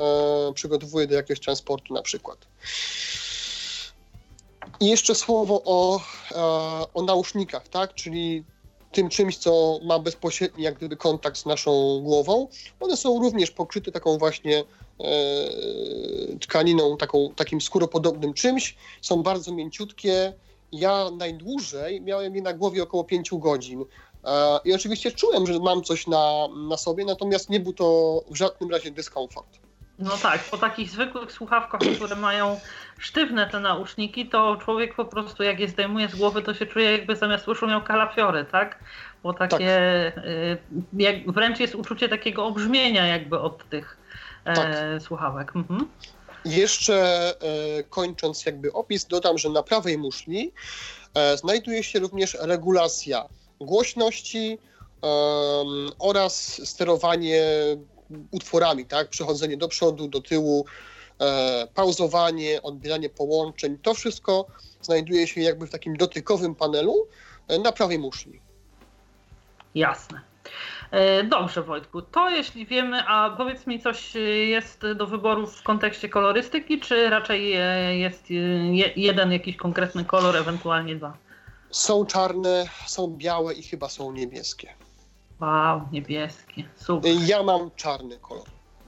przygotowuje 0.54 1.06
do 1.06 1.14
jakiegoś 1.14 1.40
transportu 1.40 1.94
na 1.94 2.02
przykład. 2.02 2.38
I 4.80 4.86
jeszcze 4.86 5.14
słowo 5.14 5.62
o, 5.64 6.00
e, 6.30 6.92
o 6.94 7.02
nausznikach, 7.02 7.68
tak? 7.68 7.94
czyli 7.94 8.44
tym 8.92 9.08
czymś, 9.08 9.36
co 9.36 9.78
ma 9.82 9.98
bezpośredni 9.98 10.64
jak 10.64 10.74
gdyby 10.74 10.96
kontakt 10.96 11.36
z 11.36 11.46
naszą 11.46 12.00
głową. 12.02 12.48
One 12.80 12.96
są 12.96 13.22
również 13.22 13.50
pokryte 13.50 13.92
taką 13.92 14.18
właśnie 14.18 14.58
e, 14.58 14.64
tkaniną, 16.40 16.96
taką, 16.96 17.34
takim 17.36 17.60
skóropodobnym 17.60 18.34
czymś. 18.34 18.76
Są 19.00 19.22
bardzo 19.22 19.52
mięciutkie. 19.52 20.32
Ja 20.72 21.10
najdłużej 21.10 22.00
miałem 22.00 22.36
je 22.36 22.42
na 22.42 22.52
głowie 22.52 22.82
około 22.82 23.04
5 23.04 23.30
godzin. 23.32 23.84
E, 24.24 24.58
I 24.64 24.74
oczywiście 24.74 25.12
czułem, 25.12 25.46
że 25.46 25.58
mam 25.58 25.82
coś 25.82 26.06
na, 26.06 26.48
na 26.68 26.76
sobie, 26.76 27.04
natomiast 27.04 27.50
nie 27.50 27.60
był 27.60 27.72
to 27.72 28.20
w 28.30 28.36
żadnym 28.36 28.70
razie 28.70 28.90
dyskomfort. 28.90 29.61
No 29.98 30.16
tak, 30.22 30.40
po 30.50 30.58
takich 30.58 30.90
zwykłych 30.90 31.32
słuchawkach, 31.32 31.80
które 31.96 32.16
mają 32.16 32.60
sztywne 32.98 33.46
te 33.46 33.60
nauszniki, 33.60 34.26
to 34.26 34.56
człowiek 34.56 34.94
po 34.94 35.04
prostu 35.04 35.42
jak 35.42 35.60
je 35.60 35.68
zdejmuje 35.68 36.08
z 36.08 36.14
głowy, 36.14 36.42
to 36.42 36.54
się 36.54 36.66
czuje 36.66 36.92
jakby 36.92 37.16
zamiast 37.16 37.48
uszu 37.48 37.66
miał 37.66 37.82
kalafiory, 37.82 38.44
tak? 38.44 38.78
Bo 39.22 39.34
takie, 39.34 40.12
tak. 40.14 40.24
jak, 40.92 41.30
wręcz 41.30 41.60
jest 41.60 41.74
uczucie 41.74 42.08
takiego 42.08 42.46
obrzmienia 42.46 43.06
jakby 43.06 43.38
od 43.38 43.68
tych 43.68 43.96
e, 44.44 44.54
tak. 44.54 44.76
słuchawek. 45.02 45.56
Mhm. 45.56 45.88
Jeszcze 46.44 46.94
e, 46.98 47.82
kończąc 47.82 48.46
jakby 48.46 48.72
opis, 48.72 49.04
dodam, 49.04 49.38
że 49.38 49.48
na 49.50 49.62
prawej 49.62 49.98
muszli 49.98 50.52
e, 51.14 51.36
znajduje 51.36 51.82
się 51.82 51.98
również 51.98 52.36
regulacja 52.40 53.24
głośności 53.60 54.58
oraz 55.98 56.60
sterowanie 56.64 57.42
utworami, 58.30 58.86
tak? 58.86 59.08
Przechodzenie 59.08 59.56
do 59.56 59.68
przodu, 59.68 60.08
do 60.08 60.20
tyłu, 60.20 60.66
e, 61.20 61.66
pauzowanie, 61.74 62.62
odbieranie 62.62 63.10
połączeń. 63.10 63.78
To 63.82 63.94
wszystko 63.94 64.46
znajduje 64.82 65.26
się 65.26 65.40
jakby 65.40 65.66
w 65.66 65.70
takim 65.70 65.96
dotykowym 65.96 66.54
panelu 66.54 66.94
e, 67.48 67.58
na 67.58 67.72
prawej 67.72 67.98
muszli. 67.98 68.40
Jasne. 69.74 70.20
E, 70.90 71.24
dobrze, 71.24 71.62
Wojtku. 71.62 72.02
To 72.02 72.30
jeśli 72.30 72.66
wiemy, 72.66 73.02
a 73.06 73.34
powiedz 73.36 73.66
mi, 73.66 73.80
coś 73.80 74.14
jest 74.46 74.86
do 74.96 75.06
wyboru 75.06 75.46
w 75.46 75.62
kontekście 75.62 76.08
kolorystyki, 76.08 76.80
czy 76.80 77.10
raczej 77.10 77.52
e, 77.52 77.96
jest 77.98 78.30
jeden 78.96 79.32
jakiś 79.32 79.56
konkretny 79.56 80.04
kolor, 80.04 80.36
ewentualnie 80.36 80.96
dwa? 80.96 81.16
Są 81.70 82.06
czarne, 82.06 82.64
są 82.86 83.06
białe 83.06 83.54
i 83.54 83.62
chyba 83.62 83.88
są 83.88 84.12
niebieskie. 84.12 84.74
Wow, 85.42 85.80
niebieskie, 85.92 86.64
super. 86.76 87.12
Ja 87.26 87.42
mam 87.42 87.70
czarny 87.76 88.18
kolor. 88.18 88.46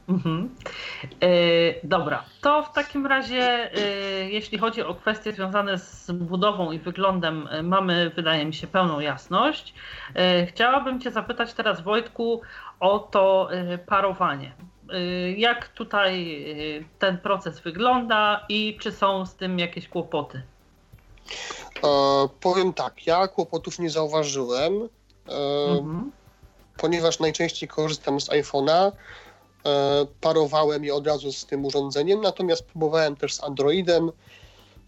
Mhm. 0.08 0.54
E, 1.20 1.28
dobra, 1.86 2.24
to 2.40 2.62
w 2.62 2.72
takim 2.72 3.06
razie, 3.06 3.70
e, 3.74 3.80
jeśli 4.30 4.58
chodzi 4.58 4.82
o 4.82 4.94
kwestie 4.94 5.32
związane 5.32 5.78
z 5.78 6.10
budową 6.10 6.72
i 6.72 6.78
wyglądem, 6.78 7.48
mamy, 7.62 8.10
wydaje 8.10 8.44
mi 8.44 8.54
się, 8.54 8.66
pełną 8.66 9.00
jasność. 9.00 9.74
Chciałabym 10.46 11.00
Cię 11.00 11.10
zapytać 11.10 11.54
teraz, 11.54 11.80
Wojtku, 11.80 12.40
o 12.80 12.98
to 12.98 13.48
parowanie. 13.86 14.52
Jak 15.36 15.68
tutaj 15.68 16.38
ten 16.98 17.18
proces 17.18 17.60
wygląda 17.60 18.44
i 18.48 18.78
czy 18.80 18.92
są 18.92 19.26
z 19.26 19.34
tym 19.34 19.58
jakieś 19.58 19.88
kłopoty? 19.88 20.42
E, 21.84 22.28
powiem 22.40 22.72
tak, 22.72 23.06
ja 23.06 23.28
kłopotów 23.28 23.78
nie 23.78 23.90
zauważyłem, 23.90 24.72
e, 25.28 25.70
mhm. 25.70 26.12
Ponieważ 26.76 27.20
najczęściej 27.20 27.68
korzystam 27.68 28.20
z 28.20 28.28
iPhone'a. 28.28 28.92
E, 29.66 30.06
parowałem 30.20 30.84
je 30.84 30.94
od 30.94 31.06
razu 31.06 31.32
z 31.32 31.46
tym 31.46 31.64
urządzeniem, 31.64 32.20
natomiast 32.20 32.64
próbowałem 32.64 33.16
też 33.16 33.34
z 33.34 33.44
Androidem, 33.44 34.12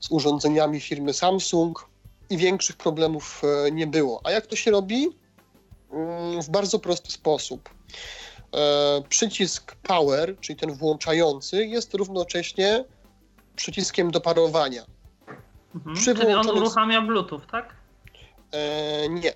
z 0.01 0.11
urządzeniami 0.11 0.81
firmy 0.81 1.13
Samsung 1.13 1.89
i 2.31 2.37
większych 2.37 2.77
problemów 2.77 3.43
e, 3.67 3.71
nie 3.71 3.87
było. 3.87 4.21
A 4.25 4.31
jak 4.31 4.47
to 4.47 4.57
się 4.57 4.71
robi? 4.71 5.09
Mm, 5.93 6.43
w 6.43 6.51
bardzo 6.51 6.79
prosty 6.79 7.13
sposób. 7.13 7.71
E, 8.55 9.03
przycisk 9.09 9.77
Power, 9.83 10.37
czyli 10.41 10.59
ten 10.59 10.73
włączający, 10.73 11.67
jest 11.67 11.95
równocześnie 11.95 12.85
przyciskiem 13.57 14.11
do 14.11 14.21
parowania. 14.21 14.83
Mhm. 15.75 15.97
Czyli 15.97 16.35
on 16.35 16.49
uruchamia 16.51 17.03
Bluetooth, 17.03 17.41
tak? 17.53 17.77
Nie. 19.11 19.33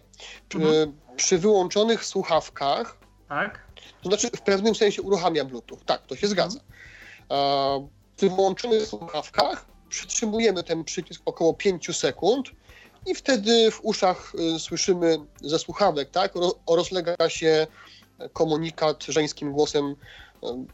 Mhm. 0.55 0.93
Przy 1.21 1.39
wyłączonych 1.39 2.05
słuchawkach, 2.05 2.99
tak? 3.29 3.67
to 4.03 4.09
znaczy 4.09 4.31
w 4.37 4.43
pewnym 4.43 4.75
sensie 4.75 5.03
uruchamia 5.03 5.45
Bluetooth, 5.45 5.79
tak, 5.87 6.07
to 6.07 6.17
się 6.17 6.27
mhm. 6.27 6.31
zgadza. 6.31 6.61
E, 7.31 7.89
przy 8.17 8.31
wyłączonych 8.31 8.87
słuchawkach 8.87 9.67
przytrzymujemy 9.89 10.63
ten 10.63 10.85
przycisk 10.85 11.23
około 11.25 11.55
5 11.55 11.97
sekund 11.97 12.51
i 13.07 13.15
wtedy 13.15 13.71
w 13.71 13.81
uszach 13.83 14.33
y, 14.57 14.59
słyszymy 14.59 15.19
ze 15.43 15.59
słuchawek, 15.59 16.11
tak, 16.11 16.33
rozlega 16.69 17.29
się 17.29 17.67
komunikat 18.33 19.05
żeńskim 19.05 19.53
głosem 19.53 19.85
y, 19.87 19.97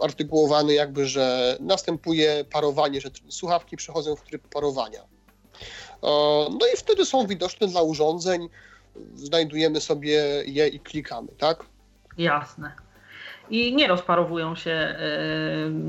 artykułowany 0.01 0.75
jakby, 0.75 1.07
że 1.07 1.57
następuje 1.61 2.45
parowanie, 2.53 3.01
że 3.01 3.11
słuchawki 3.29 3.77
przechodzą 3.77 4.17
w 4.17 4.23
tryb 4.23 4.49
parowania. 4.49 5.05
No 6.61 6.67
i 6.75 6.77
wtedy 6.77 7.05
są 7.05 7.27
widoczne 7.27 7.67
dla 7.67 7.83
urządzeń, 7.83 8.49
znajdujemy 9.15 9.81
sobie 9.81 10.43
je 10.47 10.69
i 10.69 10.81
klikamy, 10.81 11.29
tak? 11.39 11.65
Jasne. 12.19 12.73
I 13.51 13.75
nie 13.75 13.89
rozparowują 13.89 14.55
się, 14.57 14.71
e, 14.71 14.97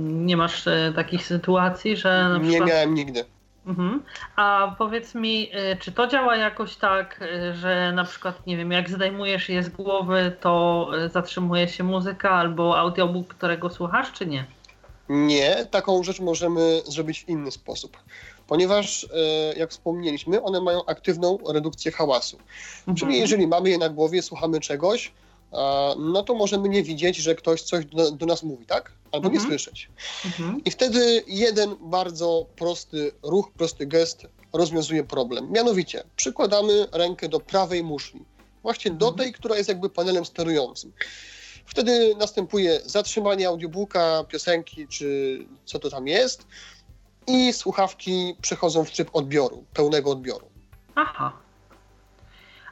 nie 0.02 0.38
masz 0.38 0.68
e, 0.68 0.94
takich 0.96 1.26
sytuacji, 1.26 1.98
że 1.98 2.30
na 2.30 2.40
przykład... 2.40 2.60
Nie 2.60 2.74
miałem 2.74 2.94
nigdy. 2.94 3.26
Mhm. 3.68 4.04
A 4.36 4.76
powiedz 4.78 5.16
mi, 5.16 5.50
e, 5.54 5.76
czy 5.76 5.92
to 5.92 6.08
działa 6.08 6.36
jakoś 6.36 6.76
tak, 6.76 7.24
że 7.54 7.92
na 7.96 8.04
przykład, 8.04 8.48
nie 8.48 8.58
wiem, 8.58 8.72
jak 8.72 8.90
zdejmujesz 8.90 9.50
je 9.50 9.64
z 9.64 9.70
głowy, 9.70 10.32
to 10.42 10.90
zatrzymuje 11.12 11.68
się 11.68 11.84
muzyka 11.84 12.32
albo 12.32 12.80
audiobook, 12.80 13.28
którego 13.28 13.70
słuchasz, 13.70 14.12
czy 14.12 14.26
nie? 14.26 14.46
Nie, 15.10 15.66
taką 15.66 16.04
rzecz 16.04 16.20
możemy 16.20 16.82
zrobić 16.86 17.24
w 17.24 17.30
inny 17.30 17.52
sposób, 17.52 17.98
ponieważ, 18.48 19.04
e, 19.04 19.58
jak 19.60 19.72
wspomnieliśmy, 19.72 20.42
one 20.44 20.62
mają 20.62 20.86
aktywną 20.86 21.38
redukcję 21.50 21.92
hałasu. 21.92 22.38
Mhm. 22.80 22.98
Czyli 22.98 23.20
jeżeli 23.20 23.48
mamy 23.48 23.70
je 23.70 23.77
na 23.77 23.89
głowie, 23.89 24.22
słuchamy 24.22 24.60
czegoś, 24.60 25.12
no 25.98 26.24
to 26.24 26.34
możemy 26.34 26.70
nie 26.70 26.84
widzieć, 26.84 27.18
że 27.18 27.36
ktoś 27.36 27.62
coś 27.62 27.86
do, 27.86 28.12
do 28.12 28.25
nas 28.25 28.44
mówi, 28.44 28.66
tak? 28.66 28.92
Albo 29.12 29.30
nie 29.30 29.36
Mhm. 29.36 29.50
słyszeć. 29.50 29.89
Mhm. 30.25 30.63
I 30.66 30.72
wtedy 30.72 31.24
jeden 31.27 31.75
bardzo 31.82 32.46
prosty 32.56 33.12
ruch, 33.24 33.51
prosty 33.58 33.86
gest 33.86 34.27
rozwiązuje 34.54 35.04
problem. 35.04 35.51
Mianowicie 35.51 36.04
przykładamy 36.16 36.88
rękę 36.92 37.30
do 37.30 37.39
prawej 37.39 37.84
muszli, 37.84 38.22
właśnie 38.63 38.92
do 38.92 39.08
Mhm. 39.08 39.24
tej, 39.24 39.34
która 39.34 39.58
jest 39.58 39.70
jakby 39.70 39.89
panelem 39.89 40.25
sterującym. 40.25 40.92
Wtedy 41.66 42.16
następuje 42.20 42.82
zatrzymanie 42.86 43.48
audiobooka, 43.48 44.24
piosenki, 44.30 44.88
czy 44.88 45.39
co 45.66 45.80
to 45.80 45.89
tam 45.89 46.08
jest, 46.08 46.48
i 47.27 47.53
słuchawki 47.53 48.36
przechodzą 48.41 48.84
w 48.84 48.91
tryb 48.91 49.10
odbioru, 49.13 49.65
pełnego 49.74 50.12
odbioru. 50.12 50.50
Aha. 50.96 51.31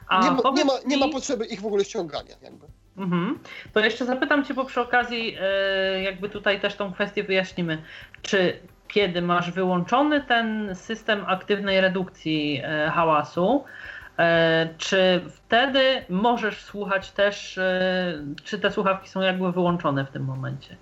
A 0.08 0.22
Nie 0.22 0.30
ma, 0.30 0.50
nie, 0.50 0.64
ma, 0.64 0.72
nie 0.86 0.96
ma 0.96 1.08
potrzeby 1.08 1.46
ich 1.46 1.60
w 1.60 1.66
ogóle 1.66 1.84
ściągania. 1.84 2.34
Jakby. 2.42 2.66
Mhm. 2.96 3.38
To 3.72 3.80
jeszcze 3.80 4.04
zapytam 4.04 4.44
Cię, 4.44 4.54
bo 4.54 4.64
przy 4.64 4.80
okazji 4.80 5.36
e, 5.40 6.02
jakby 6.02 6.28
tutaj 6.28 6.60
też 6.60 6.76
tą 6.76 6.92
kwestię 6.92 7.24
wyjaśnimy. 7.24 7.82
Czy 8.22 8.60
kiedy 8.88 9.22
masz 9.22 9.50
wyłączony 9.50 10.20
ten 10.20 10.74
system 10.74 11.24
aktywnej 11.26 11.80
redukcji 11.80 12.62
e, 12.64 12.90
hałasu, 12.90 13.64
e, 14.18 14.68
czy 14.78 15.24
wtedy 15.28 16.04
możesz 16.08 16.64
słuchać 16.64 17.10
też, 17.10 17.60
czy 18.44 18.58
te 18.58 18.72
słuchawki 18.72 19.08
są 19.08 19.20
jakby 19.20 19.52
wyłączone 19.52 20.04
w 20.04 20.10
tym 20.10 20.24
momencie? 20.24 20.76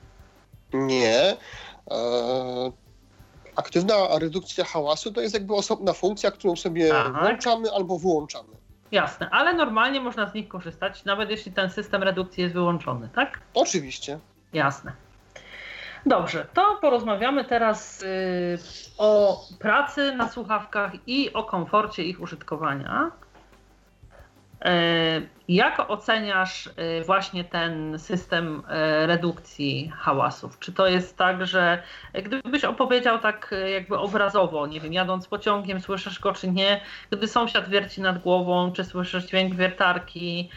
Nie. 0.73 1.37
Aktywna 3.57 3.95
redukcja 4.21 4.65
hałasu 4.65 5.13
to 5.13 5.21
jest 5.21 5.35
jakby 5.35 5.55
osobna 5.55 5.93
funkcja, 5.93 6.31
którą 6.31 6.57
sobie 6.57 6.89
Tak. 6.89 7.13
włączamy 7.13 7.69
albo 7.73 7.99
wyłączamy. 7.99 8.49
Jasne, 8.93 9.29
ale 9.31 9.55
normalnie 9.55 10.01
można 10.01 10.31
z 10.31 10.35
nich 10.35 10.49
korzystać, 10.49 11.05
nawet 11.05 11.31
jeśli 11.31 11.53
ten 11.53 11.71
system 11.71 12.03
redukcji 12.03 12.43
jest 12.43 12.55
wyłączony, 12.55 13.09
tak? 13.15 13.41
Oczywiście. 13.55 14.19
Jasne. 14.53 14.93
Dobrze, 16.07 16.47
to 16.55 16.79
porozmawiamy 16.81 17.45
teraz 17.45 18.03
y, 18.03 18.59
o 18.99 19.41
pracy 19.59 20.15
na 20.15 20.29
słuchawkach 20.29 20.93
i 21.07 21.33
o 21.33 21.45
komforcie 21.45 22.03
ich 22.05 22.21
użytkowania. 22.21 23.11
Y, 24.67 25.29
Jak 25.49 25.91
oceniasz 25.91 26.67
y, 26.67 27.05
właśnie 27.05 27.45
ten 27.45 27.99
system 27.99 28.59
y, 28.59 29.07
redukcji 29.07 29.93
hałasów? 29.97 30.59
Czy 30.59 30.73
to 30.73 30.87
jest 30.87 31.17
tak, 31.17 31.47
że 31.47 31.83
gdybyś 32.15 32.65
opowiedział 32.65 33.19
tak 33.19 33.55
jakby 33.73 33.99
obrazowo, 33.99 34.67
nie 34.67 34.81
wiem, 34.81 34.93
jadąc 34.93 35.29
pociągiem, 35.29 35.81
słyszysz 35.81 36.21
go 36.21 36.33
czy 36.33 36.51
nie, 36.51 36.81
gdy 37.11 37.29
sąsiad 37.29 37.69
wierci 37.69 38.01
nad 38.01 38.23
głową, 38.23 38.73
czy 38.73 38.85
słyszysz 38.85 39.25
dźwięk 39.25 39.55
wiertarki, 39.55 40.51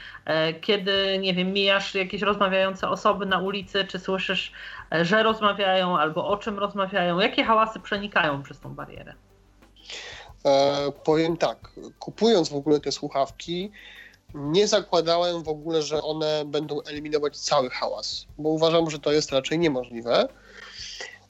kiedy, 0.62 1.18
nie 1.20 1.34
wiem, 1.34 1.54
mijasz 1.54 1.96
jakieś 1.96 2.22
rozmawiające 2.22 2.90
osoby 2.90 3.26
na 3.26 3.40
ulicy, 3.40 3.86
czy 3.86 4.00
słyszysz, 4.00 4.52
że 5.02 5.24
rozmawiają 5.24 6.00
albo 6.00 6.28
o 6.28 6.38
czym 6.38 6.60
rozmawiają, 6.60 7.20
jakie 7.20 7.44
hałasy 7.44 7.80
przenikają 7.80 8.44
przez 8.44 8.60
tą 8.60 8.76
barierę? 8.76 9.14
E, 10.46 10.92
powiem 11.04 11.38
tak, 11.38 11.72
kupując 12.00 12.50
w 12.50 12.56
ogóle 12.56 12.80
te 12.80 12.92
słuchawki, 12.92 13.72
nie 14.38 14.68
zakładałem 14.68 15.44
w 15.44 15.50
ogóle, 15.50 15.82
że 15.82 16.02
one 16.02 16.44
będą 16.46 16.82
eliminować 16.82 17.38
cały 17.38 17.70
hałas, 17.70 18.26
bo 18.38 18.50
uważam, 18.50 18.90
że 18.90 19.00
to 19.00 19.12
jest 19.12 19.32
raczej 19.32 19.60
niemożliwe. 19.60 20.28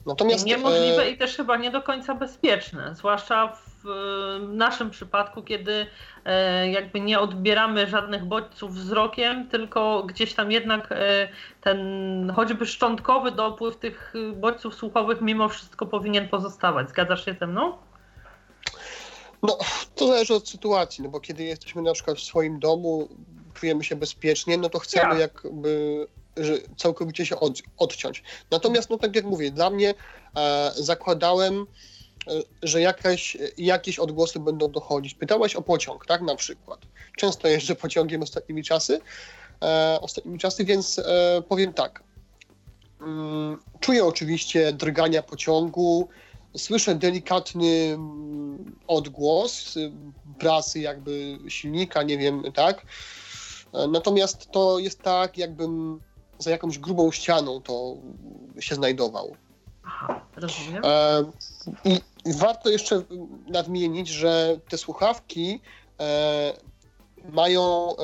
Natomiast 0.06 0.46
Niemożliwe 0.46 1.02
e, 1.02 1.10
i 1.10 1.18
też 1.18 1.36
chyba 1.36 1.56
nie 1.56 1.70
do 1.70 1.82
końca 1.82 2.14
bezpieczne, 2.14 2.94
zwłaszcza 2.94 3.52
w 3.84 3.86
e, 3.86 4.46
naszym 4.46 4.90
przypadku, 4.90 5.42
kiedy 5.42 5.86
e, 6.24 6.70
jakby 6.70 7.00
nie 7.00 7.20
odbieramy 7.20 7.86
żadnych 7.86 8.24
bodźców 8.24 8.74
wzrokiem, 8.74 9.48
tylko 9.48 10.02
gdzieś 10.02 10.34
tam 10.34 10.52
jednak 10.52 10.92
e, 10.92 11.28
ten 11.60 12.32
choćby 12.36 12.66
szczątkowy 12.66 13.30
dopływ 13.30 13.76
tych 13.76 14.14
e, 14.14 14.32
bodźców 14.32 14.74
słuchowych 14.74 15.20
mimo 15.20 15.48
wszystko 15.48 15.86
powinien 15.86 16.28
pozostawać. 16.28 16.88
Zgadzasz 16.88 17.24
się 17.24 17.34
ze 17.40 17.46
mną? 17.46 17.87
No, 19.42 19.58
to 19.94 20.06
zależy 20.06 20.34
od 20.34 20.48
sytuacji, 20.48 21.04
no 21.04 21.10
bo 21.10 21.20
kiedy 21.20 21.44
jesteśmy 21.44 21.82
na 21.82 21.92
przykład 21.92 22.18
w 22.18 22.22
swoim 22.22 22.60
domu, 22.60 23.08
czujemy 23.54 23.84
się 23.84 23.96
bezpiecznie, 23.96 24.58
no 24.58 24.68
to 24.68 24.78
chcemy 24.78 25.10
Tak. 25.10 25.18
jakby 25.18 26.06
że 26.36 26.58
całkowicie 26.76 27.26
się 27.26 27.40
od, 27.40 27.62
odciąć. 27.78 28.22
Natomiast, 28.50 28.90
no 28.90 28.98
tak 28.98 29.16
jak 29.16 29.24
mówię, 29.24 29.50
dla 29.50 29.70
mnie 29.70 29.94
e, 30.36 30.72
zakładałem, 30.76 31.66
e, 32.28 32.42
że 32.62 32.80
jakaś, 32.80 33.36
jakieś 33.58 33.98
odgłosy 33.98 34.40
będą 34.40 34.70
dochodzić. 34.70 35.14
Pytałaś 35.14 35.56
o 35.56 35.62
pociąg, 35.62 36.06
tak, 36.06 36.22
na 36.22 36.36
przykład. 36.36 36.80
Często 37.16 37.48
jeżdżę 37.48 37.74
pociągiem 37.74 38.22
ostatnimi 38.22 38.64
czasy, 38.64 39.00
e, 39.62 39.98
ostatnimi 40.00 40.38
czasy, 40.38 40.64
więc 40.64 40.98
e, 40.98 41.42
powiem 41.48 41.72
tak. 41.72 42.02
Mm, 43.00 43.58
Czuję 43.80 44.04
oczywiście 44.04 44.72
drgania 44.72 45.22
pociągu, 45.22 46.08
słyszę 46.56 46.94
delikatny 46.94 47.66
mm, 47.66 48.76
odgłos 48.86 49.76
y, 49.76 49.92
pracy 50.38 50.80
jakby 50.80 51.38
silnika, 51.48 52.02
nie 52.02 52.18
wiem, 52.18 52.42
tak. 52.54 52.86
E, 53.74 53.88
Natomiast 53.88 54.50
to 54.50 54.78
jest 54.78 55.02
tak, 55.02 55.38
jakbym 55.38 56.00
za 56.38 56.50
jakąś 56.50 56.78
grubą 56.78 57.12
ścianą 57.12 57.62
to 57.62 57.96
się 58.60 58.74
znajdował. 58.74 59.36
Aha, 59.84 60.26
rozumiem. 60.36 60.82
E, 60.84 61.24
I 61.84 62.00
warto 62.36 62.68
jeszcze 62.70 63.02
nadmienić, 63.46 64.08
że 64.08 64.60
te 64.68 64.78
słuchawki 64.78 65.60
e, 66.00 66.52
mają, 67.32 67.94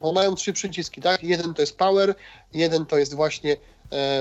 bo 0.00 0.12
mają 0.12 0.34
trzy 0.34 0.52
przyciski, 0.52 1.00
tak? 1.00 1.22
Jeden 1.22 1.54
to 1.54 1.62
jest 1.62 1.78
power, 1.78 2.14
jeden 2.54 2.86
to 2.86 2.98
jest 2.98 3.14
właśnie 3.14 3.56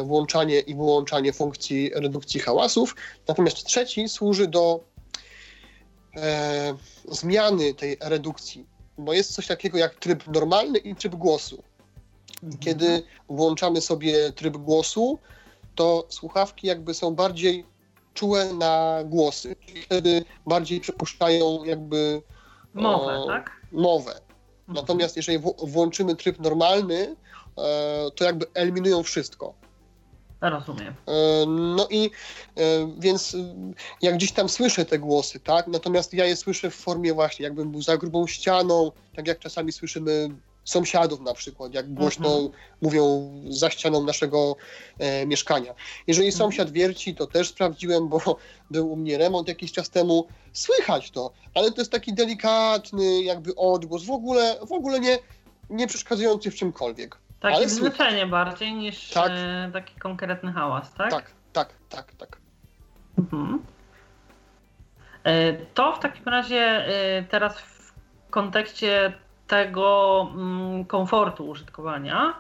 włączanie 0.04 0.60
i 0.60 0.76
wyłączanie 0.76 1.34
funkcji 1.34 1.92
redukcji 1.96 2.40
hałasów, 2.40 2.96
natomiast 3.28 3.64
trzeci 3.64 4.10
służy 4.10 4.48
do 4.48 4.80
e, 6.18 6.74
zmiany 7.08 7.74
tej 7.74 7.98
redukcji, 8.02 8.66
bo 8.98 9.14
jest 9.14 9.34
coś 9.34 9.48
takiego 9.48 9.78
jak 9.78 9.96
tryb 9.96 10.28
normalny 10.28 10.80
i 10.80 10.96
tryb 10.96 11.16
głosu. 11.16 11.64
Kiedy 12.60 13.04
włączamy 13.30 13.82
sobie 13.82 14.32
tryb 14.32 14.58
głosu, 14.58 15.20
to 15.76 16.06
słuchawki 16.10 16.68
jakby 16.68 16.94
są 16.94 17.16
bardziej 17.16 17.66
czułe 18.14 18.54
na 18.54 19.00
głosy. 19.06 19.56
Czyli 19.66 19.82
wtedy 19.82 20.26
bardziej 20.46 20.80
przepuszczają 20.80 21.64
jakby 21.64 22.22
Mowę, 22.74 23.20
o, 23.20 23.28
tak? 23.28 23.62
mowę. 23.72 24.12
Mhm. 24.12 24.26
Natomiast 24.68 25.18
jeżeli 25.18 25.40
włączymy 25.64 26.16
tryb 26.16 26.40
normalny, 26.40 26.98
e, 26.98 27.16
to 28.16 28.24
jakby 28.24 28.46
eliminują 28.54 29.04
wszystko. 29.04 29.54
Rozumiem. 30.42 30.94
E, 31.08 31.46
No 31.48 31.88
i 31.90 32.12
e, 32.58 32.62
więc 33.00 33.36
e, 33.36 33.38
jak 34.02 34.16
gdzieś 34.16 34.32
tam 34.32 34.50
słyszę 34.50 34.86
te 34.86 35.00
głosy, 35.00 35.40
tak? 35.40 35.68
Natomiast 35.68 36.14
ja 36.14 36.26
je 36.26 36.36
słyszę 36.36 36.72
w 36.72 36.76
formie 36.76 37.14
właśnie, 37.14 37.44
jakbym 37.44 37.72
był 37.72 37.82
za 37.82 37.98
grubą 37.98 38.28
ścianą, 38.28 38.92
tak 39.16 39.28
jak 39.28 39.40
czasami 39.40 39.72
słyszymy 39.72 40.30
sąsiadów 40.64 41.20
na 41.20 41.34
przykład, 41.34 41.74
jak 41.74 41.94
głośno 41.94 42.30
Mhm. 42.34 42.52
mówią 42.82 43.32
za 43.50 43.70
ścianą 43.70 44.04
naszego 44.04 44.56
e, 45.00 45.26
mieszkania. 45.26 45.74
Jeżeli 46.08 46.28
Mhm. 46.28 46.38
sąsiad 46.38 46.72
wierci, 46.72 47.16
to 47.16 47.28
też 47.28 47.48
sprawdziłem, 47.50 48.08
bo 48.08 48.20
był 48.72 48.92
u 48.92 48.96
mnie 48.96 49.18
remont 49.18 49.48
jakiś 49.48 49.72
czas 49.72 49.90
temu, 49.90 50.28
słychać 50.54 51.12
to, 51.12 51.32
ale 51.54 51.72
to 51.72 51.82
jest 51.82 51.92
taki 51.92 52.14
delikatny 52.14 53.24
jakby 53.24 53.56
odgłos, 53.56 54.06
w 54.06 54.12
ogóle, 54.12 54.60
w 54.68 54.72
ogóle 54.72 55.00
nie, 55.00 55.20
nie 55.70 55.88
przeszkadzający 55.88 56.52
w 56.52 56.56
czymkolwiek. 56.56 57.18
Takie 57.42 57.56
Ale 57.56 57.70
słychać. 57.70 58.26
bardziej 58.30 58.74
niż 58.74 59.10
Tak. 59.10 59.32
e, 59.36 59.70
taki 59.74 60.00
konkretny 60.00 60.52
hałas, 60.54 60.94
tak? 60.94 61.12
Tak, 61.12 61.32
tak, 61.54 61.74
tak, 61.90 62.14
tak. 62.16 62.38
Mhm. 63.18 63.60
E, 65.24 65.54
To 65.54 65.94
w 65.96 66.00
takim 66.00 66.26
razie 66.26 66.86
e, 66.88 67.24
teraz 67.24 67.62
w 67.62 67.94
kontekście 68.30 69.14
tego 69.48 70.28
mm, 70.34 70.86
komfortu 70.86 71.50
użytkowania 71.50 72.34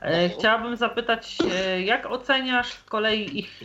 Mhm. 0.00 0.30
chciałabym 0.30 0.76
zapytać, 0.76 1.38
jak 1.84 2.06
oceniasz 2.06 2.72
z 2.72 2.84
kolei 2.84 3.38
ich 3.38 3.62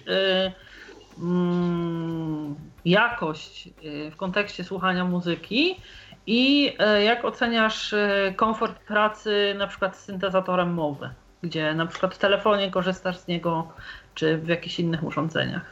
mm, 1.17 2.55
jakość 2.85 3.69
w 4.11 4.15
kontekście 4.15 4.63
słuchania 4.63 5.05
muzyki 5.05 5.81
i 6.29 6.75
e, 6.79 7.03
jak 7.03 7.25
oceniasz 7.25 7.93
e, 7.93 8.33
komfort 8.35 8.79
pracy 8.79 9.55
na 9.57 9.67
przykład 9.67 9.97
z 9.97 9.99
syntezatorem 9.99 10.73
mowy, 10.73 11.09
gdzie 11.43 11.73
na 11.73 11.85
przykład 11.85 12.15
w 12.15 12.17
telefonie 12.17 12.71
korzystasz 12.71 13.17
z 13.17 13.27
niego 13.27 13.67
czy 14.15 14.37
w 14.37 14.47
jakichś 14.47 14.79
innych 14.79 15.03
urządzeniach? 15.03 15.65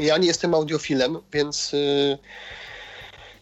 Ja 0.00 0.18
nie 0.18 0.26
jestem 0.26 0.54
audiofilem, 0.54 1.18
więc 1.32 1.74
y, 1.74 2.18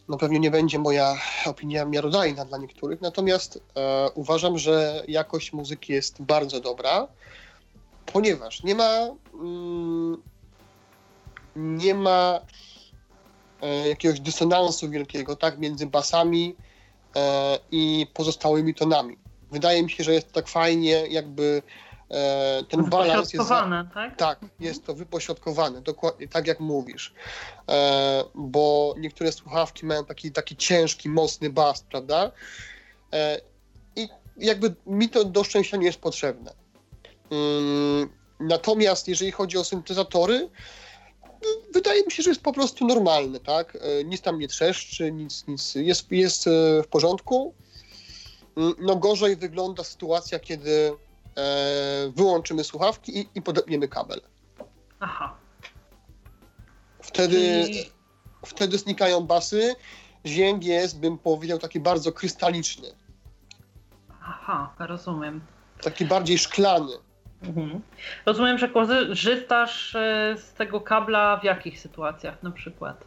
no 0.08 0.18
pewnie 0.18 0.40
nie 0.40 0.50
będzie 0.50 0.78
moja 0.78 1.14
opinia 1.46 1.84
miarodajna 1.84 2.44
dla 2.44 2.58
niektórych. 2.58 3.00
Natomiast 3.00 3.62
e, 3.76 4.08
uważam, 4.14 4.58
że 4.58 5.02
jakość 5.08 5.52
muzyki 5.52 5.92
jest 5.92 6.22
bardzo 6.22 6.60
dobra. 6.60 7.08
ponieważ 8.12 8.62
nie 8.62 8.74
ma 8.74 9.08
mm, 9.34 10.22
nie 11.56 11.94
ma 11.94 12.40
e, 12.40 12.69
jakiegoś 13.88 14.20
dysonansu 14.20 14.90
wielkiego, 14.90 15.36
tak, 15.36 15.58
między 15.58 15.86
basami 15.86 16.56
e, 17.16 17.58
i 17.70 18.06
pozostałymi 18.14 18.74
tonami. 18.74 19.18
Wydaje 19.50 19.82
mi 19.82 19.90
się, 19.90 20.04
że 20.04 20.14
jest 20.14 20.32
tak 20.32 20.48
fajnie, 20.48 21.06
jakby 21.10 21.62
e, 22.10 22.64
ten 22.68 22.90
balans 22.90 23.32
jest. 23.32 23.48
Za... 23.48 23.86
tak? 23.94 24.16
Tak, 24.16 24.38
jest 24.60 24.86
to 24.86 24.94
wypośrodkowane, 24.94 25.80
dokładnie 25.82 26.28
tak 26.28 26.46
jak 26.46 26.60
mówisz. 26.60 27.14
E, 27.68 28.24
bo 28.34 28.94
niektóre 28.98 29.32
słuchawki 29.32 29.86
mają 29.86 30.04
taki, 30.04 30.32
taki 30.32 30.56
ciężki, 30.56 31.08
mocny 31.08 31.50
bas, 31.50 31.82
prawda? 31.82 32.32
E, 33.12 33.40
I 33.96 34.08
jakby 34.36 34.74
mi 34.86 35.08
to 35.08 35.24
do 35.24 35.44
szczęścia 35.44 35.76
nie 35.76 35.86
jest 35.86 36.00
potrzebne. 36.00 36.52
Mm, 37.30 38.08
natomiast 38.40 39.08
jeżeli 39.08 39.30
chodzi 39.30 39.58
o 39.58 39.64
syntezatory, 39.64 40.48
wydaje 41.74 42.04
mi 42.04 42.12
się, 42.12 42.22
że 42.22 42.30
jest 42.30 42.42
po 42.42 42.52
prostu 42.52 42.86
normalny, 42.86 43.40
tak? 43.40 43.76
E, 43.76 44.04
nic 44.04 44.20
tam 44.20 44.38
nie 44.38 44.48
trzeszczy, 44.48 45.12
nic, 45.12 45.46
nic. 45.46 45.74
Jest, 45.74 46.10
jest 46.10 46.46
e, 46.46 46.50
w 46.82 46.88
porządku. 46.88 47.54
Mm, 48.56 48.74
no 48.78 48.96
gorzej 48.96 49.36
wygląda 49.36 49.84
sytuacja, 49.84 50.38
kiedy 50.38 50.92
e, 51.36 52.12
wyłączymy 52.16 52.64
słuchawki 52.64 53.18
i, 53.18 53.28
i 53.34 53.42
podepniemy 53.42 53.88
kabel. 53.88 54.20
Aha. 55.00 55.36
Wtedy, 57.02 57.68
wtedy 58.46 58.78
znikają 58.78 59.20
basy. 59.20 59.74
Dźwięk 60.24 60.64
jest, 60.64 60.98
bym 60.98 61.18
powiedział, 61.18 61.58
taki 61.58 61.80
bardzo 61.80 62.12
krystaliczny. 62.12 62.88
Aha, 64.22 64.74
rozumiem. 64.78 65.40
Taki 65.82 66.04
bardziej 66.04 66.38
szklany. 66.38 66.92
Mhm. 67.42 67.80
Rozumiem, 68.26 68.58
że 68.58 68.68
korzystasz 68.68 69.94
e, 69.94 70.36
z 70.38 70.52
tego 70.52 70.80
kabla 70.80 71.36
w 71.36 71.44
jakich 71.44 71.80
sytuacjach 71.80 72.42
na 72.42 72.50
przykład? 72.50 73.04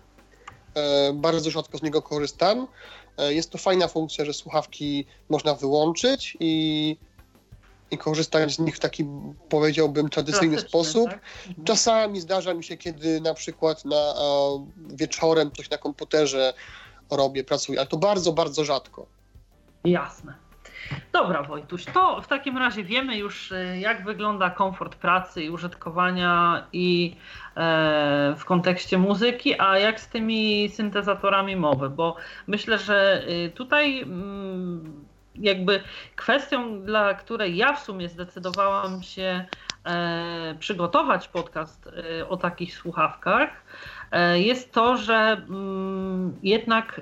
E, 0.75 1.13
bardzo 1.13 1.51
rzadko 1.51 1.77
z 1.77 1.81
niego 1.81 2.01
korzystam. 2.01 2.67
E, 3.17 3.33
jest 3.33 3.51
to 3.51 3.57
fajna 3.57 3.87
funkcja, 3.87 4.25
że 4.25 4.33
słuchawki 4.33 5.05
można 5.29 5.53
wyłączyć 5.53 6.37
i, 6.39 6.97
i 7.91 7.97
korzystać 7.97 8.55
z 8.55 8.59
nich 8.59 8.75
w 8.75 8.79
taki, 8.79 9.05
powiedziałbym, 9.49 10.09
tradycyjny 10.09 10.59
sposób. 10.59 11.09
Tak? 11.09 11.21
Mhm. 11.47 11.65
Czasami 11.65 12.21
zdarza 12.21 12.53
mi 12.53 12.63
się, 12.63 12.77
kiedy 12.77 13.21
na 13.21 13.33
przykład 13.33 13.85
na, 13.85 14.13
wieczorem 14.89 15.51
coś 15.51 15.69
na 15.69 15.77
komputerze 15.77 16.53
robię, 17.11 17.43
pracuję, 17.43 17.79
ale 17.79 17.87
to 17.87 17.97
bardzo, 17.97 18.33
bardzo 18.33 18.65
rzadko. 18.65 19.05
Jasne. 19.83 20.42
Dobra, 21.11 21.43
Wojtuś, 21.43 21.85
to 21.85 22.21
w 22.21 22.27
takim 22.27 22.57
razie 22.57 22.83
wiemy 22.83 23.17
już, 23.17 23.51
e, 23.51 23.79
jak 23.79 24.03
wygląda 24.03 24.49
komfort 24.49 24.95
pracy 24.95 25.43
i 25.43 25.49
użytkowania 25.49 26.63
i 26.73 27.15
e, 27.55 28.35
w 28.37 28.45
kontekście 28.45 28.97
muzyki, 28.97 29.59
a 29.59 29.77
jak 29.77 29.99
z 29.99 30.07
tymi 30.07 30.69
syntezatorami 30.69 31.55
mowy, 31.55 31.89
bo 31.89 32.15
myślę, 32.47 32.77
że 32.77 33.23
e, 33.27 33.49
tutaj 33.49 34.01
mm, 34.01 35.05
jakby 35.35 35.81
kwestią, 36.15 36.81
dla 36.81 37.13
której 37.13 37.57
ja 37.57 37.73
w 37.73 37.83
sumie 37.83 38.09
zdecydowałam 38.09 39.03
się 39.03 39.45
przygotować 40.59 41.27
podcast 41.27 41.89
o 42.29 42.37
takich 42.37 42.75
słuchawkach, 42.75 43.49
jest 44.33 44.73
to, 44.73 44.97
że 44.97 45.15
mm, 45.49 46.33
jednak 46.43 47.01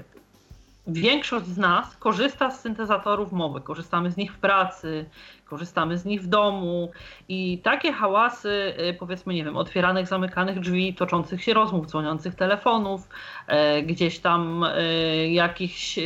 większość 0.88 1.46
z 1.46 1.58
nas 1.58 1.98
korzysta 1.98 2.52
z 2.52 2.62
syntezatorów 2.62 3.32
mowy. 3.32 3.62
Korzystamy 3.62 4.12
z 4.12 4.18
nich 4.18 4.34
w 4.34 4.38
pracy, 4.38 5.06
korzystamy 5.46 5.98
z 5.98 6.06
nich 6.06 6.22
w 6.22 6.28
domu 6.28 6.92
i 7.30 7.60
takie 7.64 7.94
hałasy, 7.94 8.74
y, 8.90 8.94
powiedzmy, 8.94 9.34
nie 9.34 9.44
wiem, 9.44 9.58
otwieranych, 9.58 10.08
zamykanych 10.08 10.60
drzwi, 10.60 10.94
toczących 10.94 11.44
się 11.44 11.54
rozmów, 11.54 11.88
dzwoniących 11.88 12.36
telefonów, 12.36 13.10
e, 13.48 13.84
gdzieś 13.84 14.20
tam 14.20 14.64
e, 14.64 14.84
jakichś 15.32 15.98
e, 15.98 16.02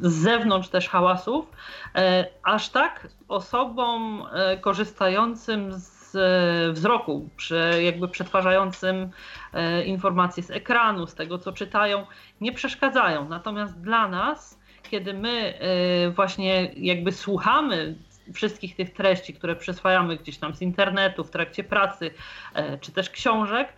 z 0.00 0.12
zewnątrz 0.12 0.68
też 0.68 0.88
hałasów, 0.88 1.46
aż 2.42 2.68
tak 2.68 3.08
osobom 3.28 4.24
korzystającym 4.60 5.72
z 5.72 5.99
z 6.12 6.72
wzroku, 6.76 7.28
jakby 7.80 8.08
przetwarzającym 8.08 9.10
e, 9.52 9.84
informacje 9.84 10.42
z 10.42 10.50
ekranu, 10.50 11.06
z 11.06 11.14
tego 11.14 11.38
co 11.38 11.52
czytają, 11.52 12.06
nie 12.40 12.52
przeszkadzają. 12.52 13.28
Natomiast 13.28 13.80
dla 13.80 14.08
nas, 14.08 14.58
kiedy 14.90 15.14
my 15.14 15.58
e, 15.58 16.10
właśnie 16.10 16.70
jakby 16.76 17.12
słuchamy 17.12 17.96
wszystkich 18.34 18.76
tych 18.76 18.92
treści, 18.92 19.34
które 19.34 19.56
przyswajamy 19.56 20.16
gdzieś 20.16 20.38
tam 20.38 20.54
z 20.54 20.62
internetu, 20.62 21.24
w 21.24 21.30
trakcie 21.30 21.64
pracy, 21.64 22.10
e, 22.54 22.78
czy 22.78 22.92
też 22.92 23.10
książek, 23.10 23.72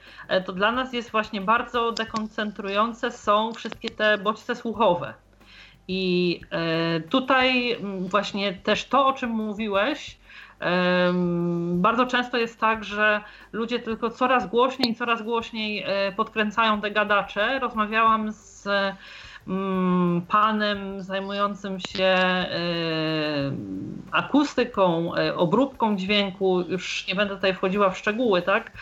to 0.45 0.53
dla 0.53 0.73
nas 0.73 0.93
jest 0.93 1.11
właśnie 1.11 1.41
bardzo 1.41 1.93
dekoncentrujące 1.93 3.11
są 3.11 3.53
wszystkie 3.53 3.91
te 3.91 4.19
bodźce 4.19 4.57
słuchowe. 4.57 5.15
I 5.89 6.41
tutaj 7.11 7.77
właśnie 8.01 8.53
też 8.53 8.85
to, 8.85 9.07
o 9.07 9.13
czym 9.13 9.31
mówiłeś, 9.31 10.17
bardzo 11.73 12.07
często 12.07 12.37
jest 12.37 12.61
tak, 12.61 12.85
że 12.85 13.21
ludzie 13.53 13.79
tylko 13.79 14.11
coraz 14.11 14.47
głośniej, 14.47 14.95
coraz 14.95 15.23
głośniej 15.23 15.85
e, 15.87 16.13
podkręcają 16.13 16.81
te 16.81 16.91
gadacze. 16.91 17.59
Rozmawiałam 17.59 18.33
z 18.33 18.69
mm, 19.49 20.23
panem 20.29 21.03
zajmującym 21.03 21.81
się 21.81 22.05
e, 22.05 22.47
akustyką, 24.13 25.15
e, 25.15 25.37
obróbką 25.37 25.97
dźwięku, 25.97 26.61
już 26.61 27.07
nie 27.09 27.15
będę 27.15 27.35
tutaj 27.35 27.55
wchodziła 27.55 27.91
w 27.91 27.99
szczegóły, 27.99 28.43
tak? 28.43 28.73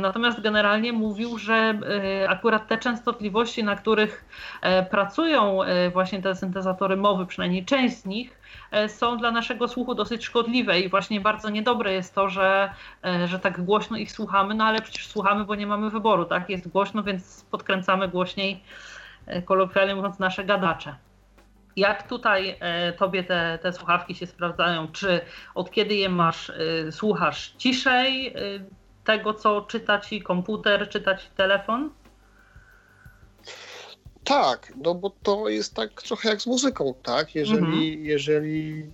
Natomiast 0.00 0.40
generalnie 0.40 0.92
mówił, 0.92 1.38
że 1.38 1.80
akurat 2.28 2.68
te 2.68 2.78
częstotliwości, 2.78 3.64
na 3.64 3.76
których 3.76 4.24
pracują 4.90 5.58
właśnie 5.92 6.22
te 6.22 6.34
syntezatory 6.34 6.96
mowy, 6.96 7.26
przynajmniej 7.26 7.64
część 7.64 7.96
z 7.96 8.06
nich, 8.06 8.35
są 8.88 9.18
dla 9.18 9.30
naszego 9.30 9.68
słuchu 9.68 9.94
dosyć 9.94 10.24
szkodliwe 10.24 10.80
i 10.80 10.88
właśnie 10.88 11.20
bardzo 11.20 11.50
niedobre 11.50 11.92
jest 11.92 12.14
to, 12.14 12.28
że, 12.28 12.70
e, 13.04 13.28
że 13.28 13.38
tak 13.38 13.64
głośno 13.64 13.96
ich 13.96 14.12
słuchamy, 14.12 14.54
no 14.54 14.64
ale 14.64 14.80
przecież 14.80 15.06
słuchamy, 15.06 15.44
bo 15.44 15.54
nie 15.54 15.66
mamy 15.66 15.90
wyboru, 15.90 16.24
tak? 16.24 16.50
Jest 16.50 16.68
głośno, 16.68 17.02
więc 17.02 17.44
podkręcamy 17.50 18.08
głośniej, 18.08 18.62
e, 19.26 19.42
kolokwialnie 19.42 19.94
mówiąc, 19.94 20.18
nasze 20.18 20.44
gadacze. 20.44 20.96
Jak 21.76 22.08
tutaj 22.08 22.58
tobie 22.98 23.24
te, 23.24 23.58
te 23.62 23.72
słuchawki 23.72 24.14
się 24.14 24.26
sprawdzają? 24.26 24.88
Czy 24.88 25.20
od 25.54 25.70
kiedy 25.70 25.94
je 25.94 26.08
masz, 26.08 26.52
słuchasz 26.90 27.54
ciszej 27.58 28.34
tego, 29.04 29.34
co 29.34 29.60
czyta 29.60 30.00
ci 30.00 30.22
komputer, 30.22 30.88
czyta 30.88 31.14
ci 31.14 31.28
telefon? 31.36 31.90
Tak, 34.26 34.72
no 34.82 34.94
bo 34.94 35.10
to 35.22 35.48
jest 35.48 35.74
tak 35.74 36.02
trochę 36.02 36.28
jak 36.28 36.42
z 36.42 36.46
muzyką, 36.46 36.94
tak? 37.02 37.34
Jeżeli, 37.34 37.88
mhm. 37.88 38.04
jeżeli 38.04 38.86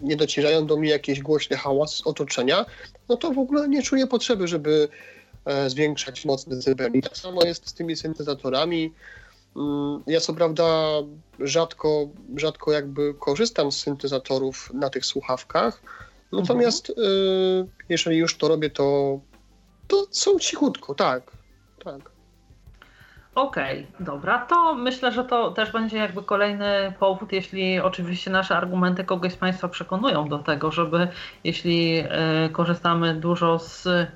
nie 0.00 0.16
docierają 0.16 0.66
do 0.66 0.76
mnie 0.76 0.90
jakieś 0.90 1.20
głośne 1.20 1.56
hałas 1.56 1.94
z 1.94 2.06
otoczenia, 2.06 2.66
no 3.08 3.16
to 3.16 3.30
w 3.30 3.38
ogóle 3.38 3.68
nie 3.68 3.82
czuję 3.82 4.06
potrzeby, 4.06 4.48
żeby 4.48 4.88
e, 5.44 5.70
zwiększać 5.70 6.24
moc 6.24 6.44
decybeli. 6.44 7.02
Tak 7.02 7.16
samo 7.16 7.44
jest 7.44 7.68
z 7.68 7.74
tymi 7.74 7.96
syntezatorami. 7.96 8.92
Mm, 9.56 10.02
ja 10.06 10.20
co 10.20 10.34
prawda 10.34 10.88
rzadko, 11.40 12.08
rzadko 12.36 12.72
jakby 12.72 13.14
korzystam 13.14 13.72
z 13.72 13.80
syntezatorów 13.80 14.70
na 14.74 14.90
tych 14.90 15.06
słuchawkach, 15.06 15.82
natomiast 16.32 16.90
mhm. 16.90 17.06
y, 17.06 17.66
jeżeli 17.88 18.16
już 18.16 18.36
to 18.36 18.48
robię, 18.48 18.70
to, 18.70 19.20
to 19.88 20.06
są 20.10 20.38
cichutko, 20.38 20.94
tak, 20.94 21.32
tak. 21.84 22.17
Okej, 23.38 23.86
okay, 23.94 24.06
dobra, 24.06 24.38
to 24.38 24.74
myślę, 24.74 25.12
że 25.12 25.24
to 25.24 25.50
też 25.50 25.72
będzie 25.72 25.98
jakby 25.98 26.22
kolejny 26.22 26.92
powód, 26.98 27.32
jeśli 27.32 27.80
oczywiście 27.80 28.30
nasze 28.30 28.56
argumenty 28.56 29.04
kogoś 29.04 29.32
z 29.32 29.36
Państwa 29.36 29.68
przekonują 29.68 30.28
do 30.28 30.38
tego, 30.38 30.70
żeby 30.72 31.08
jeśli 31.44 32.00
y, 32.00 32.50
korzystamy 32.52 33.14
dużo 33.14 33.58
z 33.58 33.86
y, 33.86 34.06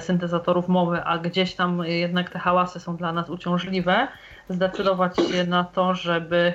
syntezatorów 0.00 0.68
mowy, 0.68 1.02
a 1.04 1.18
gdzieś 1.18 1.54
tam 1.54 1.84
jednak 1.84 2.30
te 2.30 2.38
hałasy 2.38 2.80
są 2.80 2.96
dla 2.96 3.12
nas 3.12 3.30
uciążliwe, 3.30 4.08
zdecydować 4.48 5.16
się 5.16 5.44
na 5.44 5.64
to, 5.64 5.94
żeby 5.94 6.52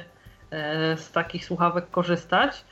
y, 0.94 0.98
z 0.98 1.12
takich 1.12 1.46
słuchawek 1.46 1.92
korzystać. 1.92 2.66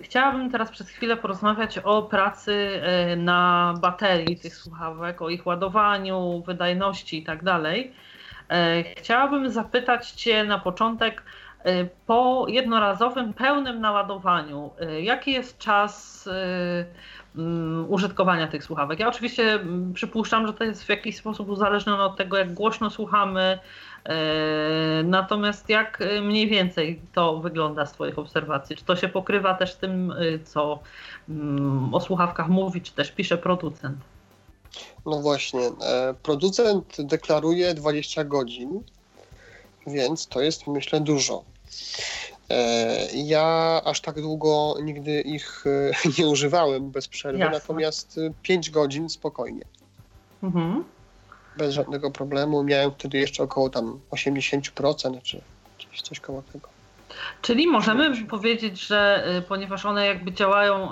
Chciałabym 0.00 0.50
teraz 0.50 0.70
przez 0.70 0.88
chwilę 0.88 1.16
porozmawiać 1.16 1.78
o 1.78 2.02
pracy 2.02 2.80
na 3.16 3.74
baterii 3.80 4.36
tych 4.36 4.56
słuchawek, 4.56 5.22
o 5.22 5.28
ich 5.28 5.46
ładowaniu, 5.46 6.42
wydajności 6.46 7.18
i 7.18 7.24
tak 7.24 7.44
dalej. 7.44 7.92
E, 7.92 8.15
chciałabym 8.96 9.50
zapytać 9.50 10.10
Cię 10.10 10.44
na 10.44 10.58
początek, 10.58 11.22
po 12.06 12.46
jednorazowym 12.48 13.32
pełnym 13.32 13.80
naładowaniu, 13.80 14.70
jaki 15.00 15.32
jest 15.32 15.58
czas 15.58 16.28
mm, 17.36 17.92
użytkowania 17.92 18.46
tych 18.46 18.64
słuchawek? 18.64 19.00
Ja 19.00 19.08
oczywiście 19.08 19.54
mm, 19.54 19.92
przypuszczam, 19.92 20.46
że 20.46 20.52
to 20.52 20.64
jest 20.64 20.84
w 20.84 20.88
jakiś 20.88 21.16
sposób 21.16 21.48
uzależnione 21.48 22.04
od 22.04 22.16
tego, 22.16 22.36
jak 22.36 22.54
głośno 22.54 22.90
słuchamy, 22.90 23.58
natomiast 25.04 25.68
jak 25.68 26.02
mniej 26.22 26.48
więcej 26.48 27.00
to 27.12 27.38
wygląda 27.38 27.86
z 27.86 27.92
Twoich 27.92 28.18
obserwacji? 28.18 28.76
Czy 28.76 28.84
to 28.84 28.96
się 28.96 29.08
pokrywa 29.08 29.54
też 29.54 29.72
z 29.72 29.76
tym, 29.76 30.14
co 30.44 30.78
mm, 31.28 31.94
o 31.94 32.00
słuchawkach 32.00 32.48
mówi, 32.48 32.82
czy 32.82 32.92
też 32.92 33.12
pisze 33.12 33.38
producent? 33.38 34.15
No 35.06 35.20
właśnie, 35.20 35.60
e, 35.60 36.14
producent 36.22 36.96
deklaruje 36.98 37.74
20 37.74 38.24
godzin, 38.24 38.82
więc 39.86 40.26
to 40.26 40.40
jest 40.40 40.66
myślę 40.66 41.00
dużo. 41.00 41.44
E, 42.50 43.06
ja 43.14 43.80
aż 43.84 44.00
tak 44.00 44.20
długo 44.20 44.74
nigdy 44.82 45.20
ich 45.20 45.64
e, 45.66 45.90
nie 46.18 46.28
używałem 46.28 46.90
bez 46.90 47.08
przerwy, 47.08 47.38
Jasne. 47.38 47.58
natomiast 47.58 48.20
5 48.42 48.70
godzin 48.70 49.08
spokojnie. 49.08 49.64
Mhm. 50.42 50.84
Bez 51.56 51.74
żadnego 51.74 52.10
problemu. 52.10 52.62
Miałem 52.62 52.90
wtedy 52.90 53.18
jeszcze 53.18 53.42
około 53.42 53.70
tam 53.70 54.00
80% 54.10 55.22
czy 55.22 55.42
coś 56.02 56.20
koło 56.20 56.42
tego. 56.52 56.68
Czyli 57.42 57.66
możemy 57.66 58.26
powiedzieć, 58.26 58.86
że 58.86 59.24
ponieważ 59.48 59.86
one 59.86 60.06
jakby 60.06 60.32
działają 60.32 60.90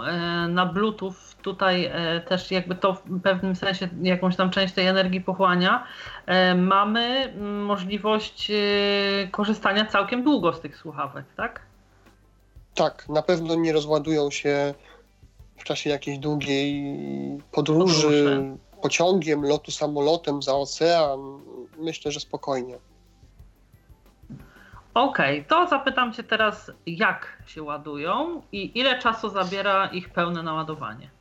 na 0.49 0.67
Bluetooth 0.67 1.34
tutaj 1.45 1.85
e, 1.85 2.21
też 2.21 2.51
jakby 2.51 2.75
to 2.75 2.93
w 2.93 3.21
pewnym 3.23 3.57
sensie 3.57 3.89
jakąś 4.03 4.37
tam 4.37 4.51
część 4.51 4.75
tej 4.75 4.87
energii 4.87 5.21
pochłania, 5.21 5.85
e, 6.27 6.55
mamy 6.55 7.35
możliwość 7.67 8.51
e, 8.51 8.55
korzystania 9.31 9.87
całkiem 9.87 10.23
długo 10.23 10.53
z 10.53 10.61
tych 10.61 10.77
słuchawek, 10.77 11.25
tak? 11.37 11.61
Tak, 12.75 13.09
na 13.09 13.23
pewno 13.23 13.55
nie 13.55 13.73
rozładują 13.73 14.31
się 14.31 14.75
w 15.57 15.65
czasie 15.65 15.91
jakiejś 15.91 16.19
długiej 16.19 16.85
podróży, 17.53 18.03
podróży. 18.03 18.57
pociągiem, 18.83 19.43
lotu 19.43 19.71
samolotem 19.71 20.43
za 20.43 20.55
ocean. 20.55 21.21
Myślę, 21.79 22.13
że 22.13 22.21
spokojnie. 22.21 22.79
Okej, 24.95 25.41
okay, 25.41 25.49
to 25.49 25.67
zapytam 25.67 26.13
Cię 26.13 26.23
teraz, 26.23 26.71
jak 26.87 27.43
się 27.47 27.63
ładują 27.63 28.43
i 28.53 28.79
ile 28.79 28.99
czasu 28.99 29.29
zabiera 29.29 29.87
ich 29.87 30.11
pełne 30.11 30.43
naładowanie? 30.43 31.14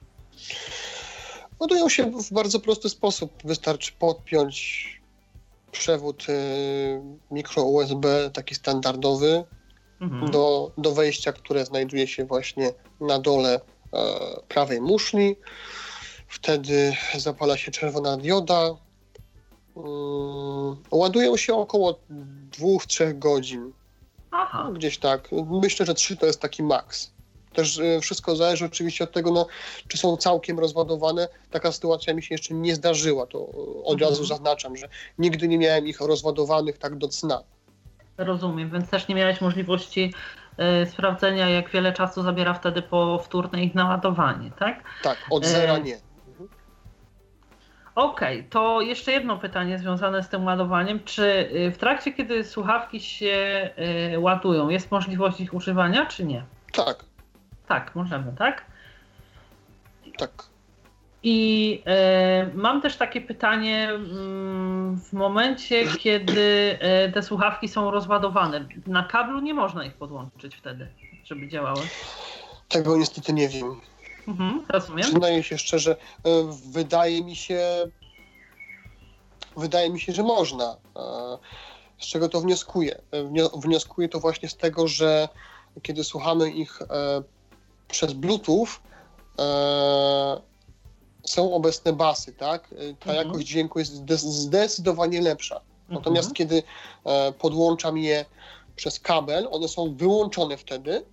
Ładują 1.60 1.89
się 1.89 2.12
w 2.12 2.34
bardzo 2.34 2.60
prosty 2.60 2.89
sposób. 2.89 3.32
Wystarczy 3.43 3.91
podpiąć 4.00 4.88
przewód 5.72 6.26
y, 6.30 7.02
mikro 7.32 7.63
USB, 7.63 8.30
taki 8.34 8.56
standardowy, 8.56 9.43
mhm. 10.02 10.32
do, 10.32 10.72
do 10.78 10.91
wejścia, 10.91 11.34
które 11.34 11.65
znajduje 11.65 12.08
się 12.08 12.26
właśnie 12.26 12.72
na 13.02 13.19
dole 13.19 13.60
e, 13.93 14.00
prawej 14.48 14.82
muszli. 14.82 15.36
Wtedy 16.28 16.96
zapala 17.17 17.58
się 17.58 17.72
czerwona 17.72 18.17
dioda. 18.17 18.69
Mm, 19.76 20.76
ładują 20.91 21.38
się 21.38 21.56
około 21.56 22.00
2-3 22.52 23.19
godzin. 23.19 23.74
Aha. 24.32 24.72
Gdzieś 24.74 24.98
tak. 24.98 25.30
Myślę, 25.62 25.86
że 25.86 25.93
3 25.93 26.17
to 26.17 26.26
jest 26.26 26.39
taki 26.39 26.63
maks. 26.63 27.12
Też 27.53 27.79
e, 27.79 27.99
wszystko 27.99 28.35
zależy 28.35 28.65
oczywiście 28.65 29.03
od 29.03 29.11
tego, 29.11 29.31
no, 29.31 29.47
czy 29.87 29.97
są 29.97 30.17
całkiem 30.17 30.59
rozładowane. 30.59 31.27
Taka 31.51 31.71
sytuacja 31.71 32.13
mi 32.13 32.23
się 32.23 32.35
jeszcze 32.35 32.53
nie 32.53 32.75
zdarzyła, 32.75 33.27
to 33.27 33.47
od 33.83 33.93
mhm. 33.93 34.11
razu 34.11 34.25
zaznaczam, 34.25 34.77
że 34.77 34.89
nigdy 35.17 35.47
nie 35.47 35.57
miałem 35.57 35.87
ich 35.87 36.01
rozładowanych 36.01 36.77
tak 36.77 36.95
do 36.95 37.07
cna. 37.07 37.43
Rozumiem, 38.17 38.69
więc 38.69 38.89
też 38.89 39.07
nie 39.07 39.15
miałeś 39.15 39.41
możliwości 39.41 40.13
y, 40.83 40.85
sprawdzenia, 40.85 41.49
jak 41.49 41.69
wiele 41.69 41.93
czasu 41.93 42.23
zabiera 42.23 42.53
wtedy 42.53 42.81
powtórne 42.81 43.63
ich 43.63 43.75
naładowanie, 43.75 44.51
tak? 44.59 44.83
Tak, 45.03 45.17
od 45.29 45.45
zera 45.45 45.77
nie. 45.77 45.97
Okej, 47.95 48.39
okay, 48.39 48.49
to 48.49 48.81
jeszcze 48.81 49.11
jedno 49.11 49.37
pytanie 49.37 49.79
związane 49.79 50.23
z 50.23 50.29
tym 50.29 50.45
ładowaniem. 50.45 50.99
Czy 51.05 51.49
w 51.73 51.77
trakcie, 51.77 52.13
kiedy 52.13 52.43
słuchawki 52.43 52.99
się 52.99 53.69
ładują, 54.17 54.69
jest 54.69 54.91
możliwość 54.91 55.39
ich 55.39 55.53
używania, 55.53 56.05
czy 56.05 56.25
nie? 56.25 56.45
Tak, 56.71 57.05
tak, 57.67 57.95
możemy, 57.95 58.34
tak? 58.38 58.65
Tak. 60.17 60.54
I 61.23 61.82
e, 61.86 62.49
mam 62.54 62.82
też 62.82 62.97
takie 62.97 63.21
pytanie 63.21 63.89
mm, 63.89 64.99
w 64.99 65.13
momencie, 65.13 65.88
kiedy 65.99 66.78
e, 66.80 67.12
te 67.12 67.23
słuchawki 67.23 67.67
są 67.67 67.91
rozładowane. 67.91 68.67
Na 68.88 69.04
kablu 69.04 69.39
nie 69.39 69.54
można 69.54 69.86
ich 69.86 69.93
podłączyć 69.93 70.56
wtedy, 70.56 70.88
żeby 71.23 71.47
działały. 71.47 71.82
Tego 72.69 72.97
niestety 72.97 73.34
nie 73.34 73.49
wiem. 73.49 73.82
Mhm, 74.28 74.65
rozumiem. 74.69 75.04
Przyznaję 75.04 75.43
się 75.43 75.58
szczerze, 75.58 75.91
e, 75.91 75.97
wydaje 76.71 77.23
mi 77.23 77.36
się, 77.36 77.62
wydaje 79.58 79.89
mi 79.89 79.99
się, 79.99 80.13
że 80.13 80.23
można. 80.23 80.76
Z 81.99 82.08
czego 82.08 82.30
to 82.30 82.41
wnioskuję? 82.41 83.02
Wnioskuję 83.58 84.10
to 84.10 84.19
właśnie 84.19 84.49
z 84.49 84.58
tego, 84.58 84.88
że 84.88 85.30
kiedy 85.82 86.04
słuchamy 86.04 86.52
ich 86.52 86.80
przez 87.93 88.13
Bluetooth 88.13 88.67
e, 89.39 90.41
są 91.23 91.53
obecne 91.53 91.93
basy, 91.93 92.34
tak? 92.34 92.63
E, 92.71 92.75
ta 92.75 93.10
mhm. 93.12 93.27
jakość 93.27 93.47
dźwięku 93.47 93.79
jest 93.79 93.91
zdecydowanie 94.21 95.21
lepsza. 95.21 95.62
Natomiast 95.89 96.29
mhm. 96.29 96.36
kiedy 96.36 96.63
e, 97.06 97.32
podłączam 97.32 97.97
je 97.97 98.25
przez 98.75 98.99
kabel, 98.99 99.47
one 99.51 99.67
są 99.67 99.95
wyłączone 99.95 100.58
wtedy, 100.58 101.06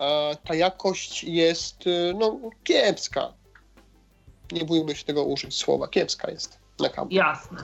e, 0.00 0.36
ta 0.44 0.54
jakość 0.54 1.24
jest 1.24 1.84
e, 1.86 2.14
no, 2.14 2.40
kiepska. 2.64 3.32
Nie 4.52 4.64
bójmy 4.64 4.96
się 4.96 5.04
tego 5.04 5.24
użyć 5.24 5.58
słowa, 5.58 5.88
kiepska 5.88 6.30
jest 6.30 6.58
na 6.80 6.88
kablu. 6.88 7.16
Jasne. 7.16 7.58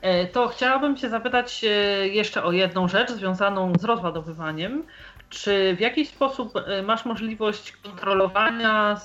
E, 0.00 0.26
to 0.26 0.48
chciałabym 0.48 0.96
Cię 0.96 1.10
zapytać 1.10 1.64
jeszcze 2.02 2.44
o 2.44 2.52
jedną 2.52 2.88
rzecz 2.88 3.12
związaną 3.12 3.72
z 3.80 3.84
rozładowywaniem. 3.84 4.86
Czy 5.30 5.76
w 5.76 5.80
jakiś 5.80 6.08
sposób 6.08 6.52
y, 6.56 6.82
masz 6.82 7.04
możliwość 7.04 7.72
kontrolowania 7.72 9.00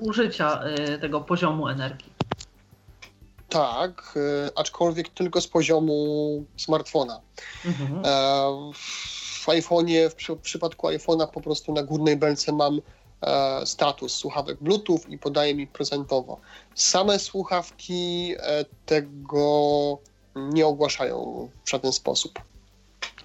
użycia 0.00 0.60
y, 0.64 0.98
tego 0.98 1.20
poziomu 1.20 1.68
energii? 1.68 2.16
Tak, 3.48 4.14
y, 4.16 4.50
aczkolwiek 4.54 5.08
tylko 5.08 5.40
z 5.40 5.48
poziomu 5.48 6.44
smartfona. 6.56 7.20
Mhm. 7.64 8.02
E, 8.04 8.72
w 9.46 9.48
iPhone'ie, 9.48 10.10
w 10.10 10.40
przypadku 10.40 10.88
iPhone'a 10.88 11.26
po 11.26 11.40
prostu 11.40 11.72
na 11.72 11.82
górnej 11.82 12.16
belce 12.16 12.52
mam 12.52 12.80
e, 13.22 13.66
status 13.66 14.16
słuchawek 14.16 14.58
Bluetooth 14.60 15.00
i 15.08 15.18
podaje 15.18 15.54
mi 15.54 15.66
prezentowo. 15.66 16.40
Same 16.74 17.18
słuchawki 17.18 18.34
e, 18.38 18.64
tego 18.86 19.98
nie 20.36 20.66
ogłaszają 20.66 21.48
w 21.64 21.70
żaden 21.70 21.92
sposób. 21.92 22.38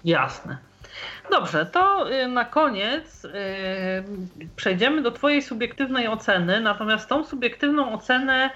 Jasne. 0.04 0.71
Dobrze, 1.30 1.66
to 1.66 2.12
y, 2.12 2.28
na 2.28 2.44
koniec 2.44 3.24
yy, 3.24 3.30
przejdziemy 4.56 5.02
do 5.02 5.10
Twojej 5.10 5.42
subiektywnej 5.42 6.08
oceny. 6.08 6.60
Natomiast 6.60 7.08
tą 7.08 7.24
subiektywną 7.24 7.92
ocenę 7.92 8.50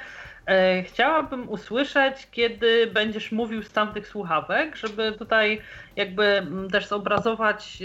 yy, 0.48 0.82
chciałabym 0.82 1.48
usłyszeć, 1.48 2.28
kiedy 2.30 2.86
będziesz 2.86 3.32
mówił 3.32 3.62
z 3.62 3.72
tamtych 3.72 4.08
słuchawek, 4.08 4.76
żeby 4.76 5.12
tutaj 5.12 5.60
jakby 5.96 6.24
mm, 6.24 6.70
też 6.70 6.86
zobrazować 6.86 7.78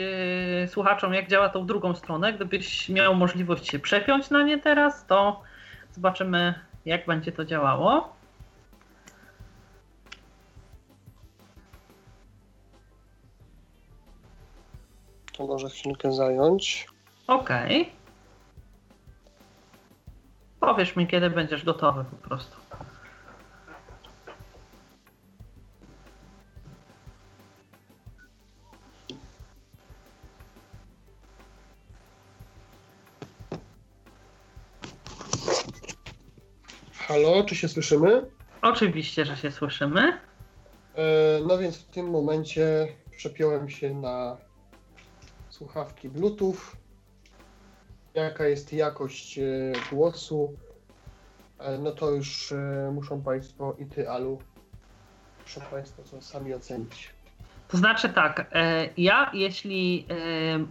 słuchaczom, 0.67 1.13
jak 1.13 1.27
działa 1.27 1.49
tą 1.49 1.65
drugą 1.65 1.95
stronę. 1.95 2.33
Gdybyś 2.33 2.89
miał 2.89 3.15
możliwość 3.15 3.71
się 3.71 3.79
przepiąć 3.79 4.29
na 4.29 4.43
nie 4.43 4.57
teraz, 4.57 5.05
to 5.05 5.41
zobaczymy, 5.91 6.53
jak 6.85 7.05
będzie 7.05 7.31
to 7.31 7.45
działało. 7.45 8.20
To 15.41 15.47
może 15.47 15.69
chwilkę 15.69 16.11
zająć. 16.11 16.87
Okej. 17.27 17.81
Okay. 17.81 17.93
Powiesz 20.59 20.95
mi, 20.95 21.07
kiedy 21.07 21.29
będziesz 21.29 21.65
gotowy 21.65 22.03
po 22.03 22.15
prostu. 22.27 22.57
Halo, 36.93 37.43
czy 37.43 37.55
się 37.55 37.67
słyszymy? 37.67 38.25
Oczywiście, 38.61 39.25
że 39.25 39.37
się 39.37 39.51
słyszymy. 39.51 40.01
E, 40.95 41.39
no 41.47 41.57
więc 41.57 41.77
w 41.77 41.85
tym 41.85 42.09
momencie 42.09 42.87
przepiąłem 43.17 43.69
się 43.69 43.93
na 43.93 44.37
słuchawki 45.61 46.09
Bluetooth, 46.09 46.57
jaka 48.13 48.45
jest 48.45 48.73
jakość 48.73 49.39
e, 49.39 49.43
głosu, 49.91 50.57
e, 51.59 51.77
no 51.77 51.91
to 51.91 52.11
już 52.11 52.51
e, 52.51 52.91
muszą 52.93 53.21
Państwo 53.21 53.75
i 53.79 53.85
Ty, 53.85 54.09
Alu, 54.09 54.39
muszą 55.41 55.61
Państwo 55.61 56.03
to 56.03 56.21
sami 56.21 56.53
ocenić. 56.53 57.13
To 57.67 57.77
znaczy 57.77 58.09
tak, 58.09 58.51
ja 58.97 59.31
jeśli 59.33 60.07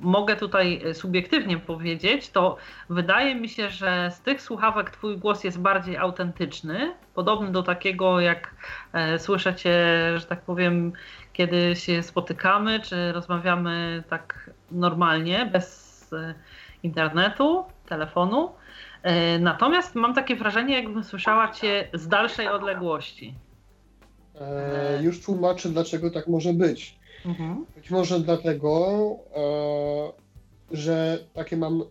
mogę 0.00 0.36
tutaj 0.36 0.82
subiektywnie 0.92 1.58
powiedzieć, 1.58 2.30
to 2.30 2.56
wydaje 2.90 3.34
mi 3.34 3.48
się, 3.48 3.70
że 3.70 4.10
z 4.14 4.20
tych 4.20 4.42
słuchawek 4.42 4.90
Twój 4.90 5.18
głos 5.18 5.44
jest 5.44 5.58
bardziej 5.58 5.96
autentyczny, 5.96 6.94
podobny 7.14 7.52
do 7.52 7.62
takiego, 7.62 8.20
jak 8.20 8.54
słyszę 9.18 9.54
Cię, 9.54 9.72
że 10.16 10.26
tak 10.26 10.40
powiem, 10.40 10.92
kiedy 11.32 11.76
się 11.76 12.02
spotykamy, 12.02 12.80
czy 12.80 13.12
rozmawiamy 13.12 14.02
tak 14.08 14.50
normalnie, 14.70 15.46
bez 15.46 15.90
internetu, 16.82 17.64
telefonu. 17.88 18.50
Natomiast 19.40 19.94
mam 19.94 20.14
takie 20.14 20.36
wrażenie, 20.36 20.74
jakbym 20.74 21.04
słyszała 21.04 21.52
Cię 21.52 21.88
z 21.94 22.08
dalszej 22.08 22.48
odległości. 22.48 23.34
E, 24.40 25.02
już 25.02 25.24
tłumaczę, 25.24 25.68
dlaczego 25.68 26.10
tak 26.10 26.28
może 26.28 26.52
być. 26.52 26.98
Mhm. 27.26 27.66
Być 27.76 27.90
może 27.90 28.20
dlatego, 28.20 28.96
e, 29.36 30.76
że 30.76 31.18
takie 31.34 31.56
mam 31.56 31.82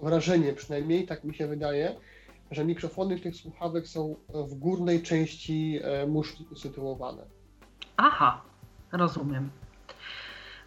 wrażenie, 0.00 0.52
przynajmniej 0.52 1.06
tak 1.06 1.24
mi 1.24 1.34
się 1.34 1.46
wydaje, 1.46 1.96
że 2.50 2.64
mikrofony 2.64 3.18
tych 3.18 3.36
słuchawek 3.36 3.88
są 3.88 4.16
w 4.28 4.54
górnej 4.54 5.02
części 5.02 5.80
e, 5.82 6.06
muszli 6.06 6.46
usytuowane. 6.52 7.22
Aha, 7.96 8.42
rozumiem. 8.92 9.50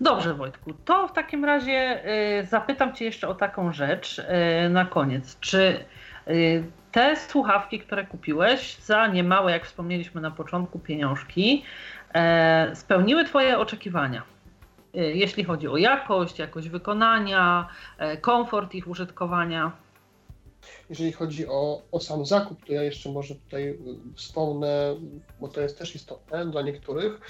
Dobrze, 0.04 0.34
Wojtku. 0.34 0.74
To 0.86 1.08
w 1.08 1.14
takim 1.14 1.46
razie 1.46 2.04
y, 2.42 2.46
zapytam 2.46 2.94
Cię 2.94 3.06
jeszcze 3.06 3.28
o 3.28 3.36
taką 3.36 3.74
rzecz 3.74 4.20
y, 4.20 4.70
na 4.70 4.86
koniec. 4.86 5.40
Czy 5.40 5.86
y, 6.28 6.64
te 6.92 7.16
słuchawki, 7.16 7.80
które 7.80 8.06
kupiłeś 8.06 8.76
za 8.78 9.08
niemałe, 9.08 9.52
jak 9.52 9.66
wspomnieliśmy 9.66 10.22
na 10.22 10.32
początku, 10.32 10.80
pieniążki, 10.80 11.64
spełniły 12.74 13.26
Twoje 13.26 13.60
oczekiwania? 13.60 14.24
Jeśli 14.94 15.44
chodzi 15.44 15.68
o 15.68 15.78
jakość, 15.78 16.40
jakość 16.40 16.70
wykonania, 16.70 17.68
komfort 18.22 18.76
ich 18.76 18.88
użytkowania. 18.88 19.72
Jeżeli 20.90 21.12
chodzi 21.12 21.48
o, 21.48 21.82
o 21.92 22.00
sam 22.00 22.26
zakup, 22.26 22.66
to 22.66 22.74
ja 22.74 22.84
jeszcze 22.84 23.12
może 23.12 23.36
tutaj 23.36 23.78
wspomnę, 24.16 24.96
bo 25.40 25.48
to 25.48 25.62
jest 25.62 25.78
też 25.78 25.96
istotne 25.96 26.46
dla 26.46 26.62
niektórych 26.62 27.22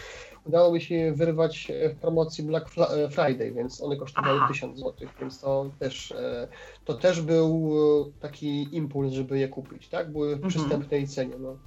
udało 0.46 0.74
mi 0.74 0.82
się 0.82 1.14
wyrwać 1.16 1.72
w 1.94 1.96
promocji 1.96 2.44
Black 2.44 2.70
e, 2.78 3.10
Friday, 3.10 3.52
więc 3.52 3.82
one 3.82 3.98
kosztowały 3.98 4.38
Aha. 4.38 4.48
1000 4.54 4.80
zł, 4.80 4.94
więc 5.20 5.40
to 5.40 5.72
też, 5.80 6.12
e, 6.12 6.48
to 6.86 6.94
też 6.94 7.22
był 7.22 7.74
e, 8.08 8.22
taki 8.22 8.76
impuls, 8.76 9.14
żeby 9.14 9.40
je 9.40 9.48
kupić, 9.48 9.90
tak? 9.90 10.12
Były 10.12 10.30
w 10.30 10.34
mhm. 10.34 10.50
przystępnej 10.50 11.08
cenie, 11.08 11.36
no. 11.40 11.58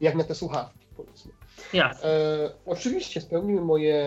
jak 0.00 0.14
na 0.14 0.24
te 0.24 0.34
słuchawki, 0.34 0.86
powiedzmy. 0.96 1.32
Jasne. 1.72 2.08
E, 2.08 2.50
oczywiście 2.66 3.20
spełniły 3.20 3.60
moje 3.60 4.06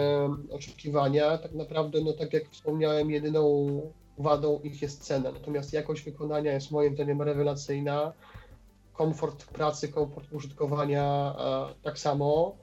oczekiwania, 0.51 1.37
tak 1.37 1.51
naprawdę, 1.51 2.01
no 2.01 2.13
tak 2.13 2.33
jak 2.33 2.49
wspomniałem, 2.49 3.11
jedyną 3.11 3.81
wadą 4.19 4.59
ich 4.63 4.81
jest 4.81 5.03
cena, 5.03 5.31
natomiast 5.31 5.73
jakość 5.73 6.03
wykonania 6.03 6.53
jest 6.53 6.71
moim 6.71 6.95
zdaniem 6.95 7.21
rewelacyjna, 7.21 8.13
komfort 8.93 9.45
pracy, 9.45 9.87
komfort 9.87 10.33
użytkowania 10.33 11.35
tak 11.83 11.99
samo. 11.99 12.55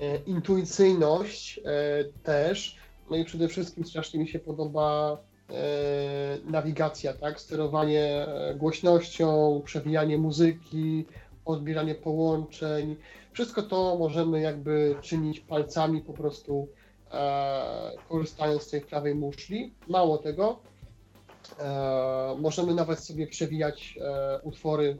E, 0.00 0.16
intuicyjność 0.26 1.58
e, 1.58 2.04
też, 2.22 2.76
no 3.10 3.16
i 3.16 3.24
przede 3.24 3.48
wszystkim 3.48 3.84
strasznie 3.84 4.20
mi 4.20 4.28
się 4.28 4.38
podoba 4.38 5.18
e, 5.50 6.38
nawigacja, 6.44 7.12
tak, 7.12 7.40
sterowanie 7.40 8.26
głośnością, 8.56 9.60
przewijanie 9.64 10.18
muzyki, 10.18 11.04
odbieranie 11.44 11.94
połączeń. 11.94 12.96
Wszystko 13.32 13.62
to 13.62 13.96
możemy 13.98 14.40
jakby 14.40 14.94
czynić 15.00 15.40
palcami 15.40 16.00
po 16.00 16.12
prostu 16.12 16.68
korzystając 18.08 18.62
z 18.62 18.70
tej 18.70 18.80
prawej 18.80 19.14
muszli. 19.14 19.74
Mało 19.88 20.18
tego, 20.18 20.58
możemy 22.38 22.74
nawet 22.74 23.00
sobie 23.00 23.26
przewijać 23.26 23.98
utwory 24.42 24.98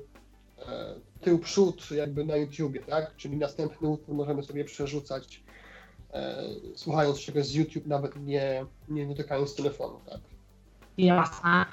tył 1.21 1.39
przód 1.39 1.91
jakby 1.91 2.25
na 2.25 2.37
YouTubie, 2.37 2.81
tak? 2.81 3.17
Czyli 3.17 3.37
następny 3.37 3.89
utwór 3.89 4.15
możemy 4.15 4.43
sobie 4.43 4.65
przerzucać 4.65 5.43
e, 6.13 6.35
słuchając 6.75 7.21
czegoś 7.21 7.47
z 7.47 7.55
YouTube, 7.55 7.87
nawet 7.87 8.17
nie, 8.17 8.65
nie 8.89 9.07
dotykając 9.07 9.55
telefonu, 9.55 10.01
tak? 10.11 10.21
Jasne. 10.99 11.67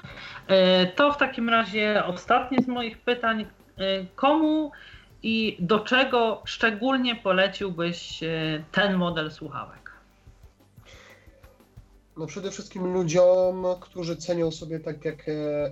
E, 0.46 0.86
to 0.86 1.12
w 1.12 1.16
takim 1.16 1.48
razie 1.48 2.04
ostatnie 2.04 2.62
z 2.62 2.66
moich 2.66 2.98
pytań. 2.98 3.46
E, 3.78 4.04
komu 4.16 4.72
i 5.22 5.56
do 5.60 5.80
czego 5.80 6.42
szczególnie 6.44 7.16
poleciłbyś 7.16 8.22
e, 8.22 8.28
ten 8.72 8.96
model 8.96 9.30
słuchawek? 9.30 9.87
No 12.18 12.26
przede 12.26 12.50
wszystkim 12.50 12.92
ludziom, 12.92 13.66
którzy 13.80 14.16
cenią 14.16 14.50
sobie 14.50 14.80
tak 14.80 15.04
jak 15.04 15.26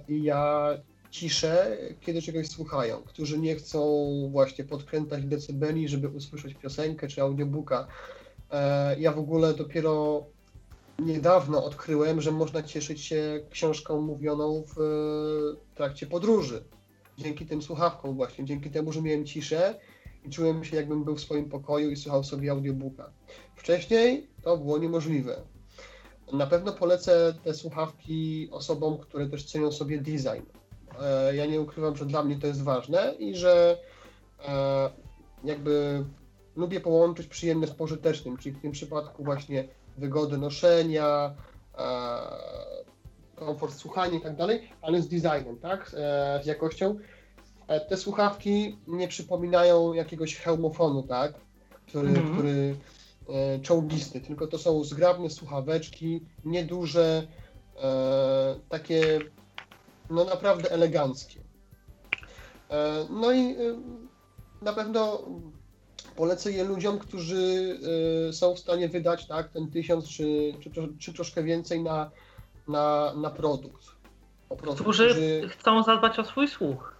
i 0.08 0.22
ja 0.22 0.68
ciszę, 1.10 1.76
kiedy 2.00 2.22
czegoś 2.22 2.48
słuchają, 2.48 3.02
którzy 3.02 3.38
nie 3.38 3.56
chcą 3.56 4.08
właśnie 4.32 4.64
podkręcać 4.64 5.24
decybeli, 5.24 5.88
żeby 5.88 6.08
usłyszeć 6.08 6.54
piosenkę 6.54 7.08
czy 7.08 7.22
audiobooka. 7.22 7.86
E, 8.50 9.00
ja 9.00 9.12
w 9.12 9.18
ogóle 9.18 9.54
dopiero 9.54 10.26
niedawno 10.98 11.64
odkryłem, 11.64 12.20
że 12.20 12.32
można 12.32 12.62
cieszyć 12.62 13.00
się 13.00 13.40
książką 13.50 14.00
mówioną 14.00 14.64
w 14.76 14.80
trakcie 15.74 16.06
podróży. 16.06 16.64
Dzięki 17.18 17.46
tym 17.46 17.62
słuchawkom 17.62 18.16
właśnie, 18.16 18.44
dzięki 18.44 18.70
temu, 18.70 18.92
że 18.92 19.02
miałem 19.02 19.24
ciszę 19.24 19.74
i 20.24 20.30
czułem 20.30 20.64
się 20.64 20.76
jakbym 20.76 21.04
był 21.04 21.16
w 21.16 21.20
swoim 21.20 21.48
pokoju 21.48 21.90
i 21.90 21.96
słuchał 21.96 22.24
sobie 22.24 22.50
audiobooka. 22.50 23.10
Wcześniej 23.56 24.26
to 24.42 24.56
było 24.56 24.78
niemożliwe. 24.78 25.55
Na 26.32 26.46
pewno 26.46 26.72
polecę 26.72 27.34
te 27.44 27.54
słuchawki 27.54 28.48
osobom, 28.52 28.98
które 28.98 29.26
też 29.26 29.44
cenią 29.44 29.72
sobie 29.72 29.98
design. 29.98 30.42
E, 31.02 31.36
ja 31.36 31.46
nie 31.46 31.60
ukrywam, 31.60 31.96
że 31.96 32.06
dla 32.06 32.24
mnie 32.24 32.36
to 32.38 32.46
jest 32.46 32.62
ważne 32.62 33.14
i 33.18 33.36
że 33.36 33.78
e, 34.48 34.90
jakby 35.44 36.04
lubię 36.56 36.80
połączyć 36.80 37.26
przyjemne 37.26 37.66
z 37.66 37.70
pożytecznym, 37.70 38.36
czyli 38.36 38.56
w 38.56 38.62
tym 38.62 38.72
przypadku 38.72 39.24
właśnie 39.24 39.68
wygodę 39.98 40.38
noszenia, 40.38 41.34
e, 41.78 41.86
komfort 43.34 43.74
słuchania 43.74 44.18
i 44.18 44.20
tak 44.20 44.36
dalej, 44.36 44.70
ale 44.82 45.02
z 45.02 45.08
designem, 45.08 45.58
tak, 45.62 45.90
z 46.42 46.46
jakością. 46.46 46.98
Te 47.88 47.96
słuchawki 47.96 48.78
nie 48.86 49.08
przypominają 49.08 49.92
jakiegoś 49.92 50.36
hełmofonu, 50.36 51.02
tak, 51.02 51.34
który, 51.86 52.08
mm 52.08 52.22
-hmm. 52.22 52.34
który 52.38 52.76
czołgisty, 53.62 54.20
tylko 54.20 54.46
to 54.46 54.58
są 54.58 54.84
zgrabne 54.84 55.30
słuchaweczki, 55.30 56.20
nieduże, 56.44 57.26
takie 58.68 59.20
no 60.10 60.24
naprawdę 60.24 60.70
eleganckie. 60.70 61.40
E, 62.70 63.06
no 63.10 63.32
i 63.32 63.38
e, 63.38 63.56
na 64.62 64.72
pewno 64.72 65.22
polecę 66.16 66.52
je 66.52 66.64
ludziom, 66.64 66.98
którzy 66.98 67.78
e, 68.28 68.32
są 68.32 68.54
w 68.54 68.58
stanie 68.58 68.88
wydać 68.88 69.26
tak, 69.26 69.48
ten 69.48 69.70
tysiąc 69.70 70.08
czy, 70.08 70.54
czy, 70.60 70.70
czy 70.98 71.12
troszkę 71.12 71.42
więcej 71.42 71.82
na, 71.82 72.10
na, 72.68 73.14
na 73.16 73.30
produkt. 73.30 73.86
Prostu, 74.58 74.82
którzy, 74.82 75.08
którzy 75.10 75.48
chcą 75.48 75.82
zadbać 75.82 76.18
o 76.18 76.24
swój 76.24 76.48
słuch. 76.48 76.96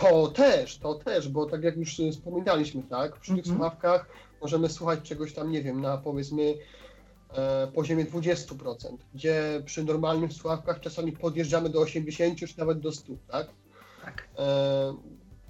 To 0.00 0.28
też, 0.28 0.78
to 0.78 0.94
też, 0.94 1.28
bo 1.28 1.46
tak 1.46 1.62
jak 1.62 1.76
już 1.76 2.00
wspominaliśmy, 2.12 2.82
tak, 2.82 3.16
przy 3.16 3.34
tych 3.34 3.44
mm 3.44 3.44
-hmm. 3.44 3.48
słuchawkach 3.56 4.08
możemy 4.46 4.68
słuchać 4.68 5.00
czegoś 5.02 5.32
tam, 5.32 5.50
nie 5.50 5.62
wiem, 5.62 5.80
na 5.80 5.98
powiedzmy 5.98 6.54
E, 7.34 7.66
poziomie 7.66 8.04
20%, 8.04 8.96
gdzie 9.14 9.62
przy 9.64 9.84
normalnych 9.84 10.32
słuchawkach 10.32 10.80
czasami 10.80 11.12
podjeżdżamy 11.12 11.68
do 11.68 11.80
80 11.80 12.38
czy 12.38 12.58
nawet 12.58 12.80
do 12.80 12.92
100, 12.92 13.12
tak? 13.28 13.46
Tak. 14.04 14.28
E, 14.38 14.94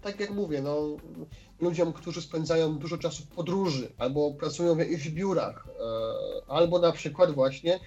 tak 0.02 0.20
jak 0.20 0.30
mówię, 0.30 0.62
no, 0.62 0.76
ludziom, 1.60 1.92
którzy 1.92 2.22
spędzają 2.22 2.78
dużo 2.78 2.98
czasu 2.98 3.22
w 3.22 3.26
podróży, 3.26 3.92
albo 3.98 4.30
pracują 4.30 4.74
w 4.74 4.78
jakichś 4.78 5.08
biurach, 5.08 5.68
e, 5.68 6.50
albo 6.50 6.78
na 6.78 6.92
przykład 6.92 7.30
właśnie, 7.30 7.80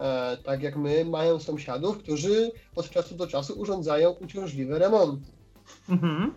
e, 0.00 0.36
tak 0.36 0.62
jak 0.62 0.76
my, 0.76 1.04
mają 1.04 1.38
sąsiadów, 1.38 1.98
którzy 1.98 2.52
od 2.76 2.90
czasu 2.90 3.14
do 3.14 3.26
czasu 3.26 3.60
urządzają 3.60 4.10
uciążliwe 4.10 4.78
remonty. 4.78 5.30
Mhm. 5.88 6.34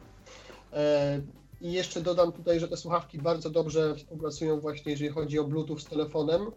E, 0.74 1.22
I 1.62 1.72
jeszcze 1.72 2.02
dodam 2.02 2.32
tutaj, 2.32 2.60
że 2.60 2.67
te 2.67 2.78
słuchawki 2.78 3.17
bardzo 3.17 3.50
dobrze 3.50 3.96
współpracują 3.96 4.60
właśnie, 4.60 4.91
jeżeli 4.91 5.10
chodzi 5.10 5.39
o 5.39 5.43
Bluetooth 5.43 5.80
z 5.80 5.86
telefonem. 5.86 6.52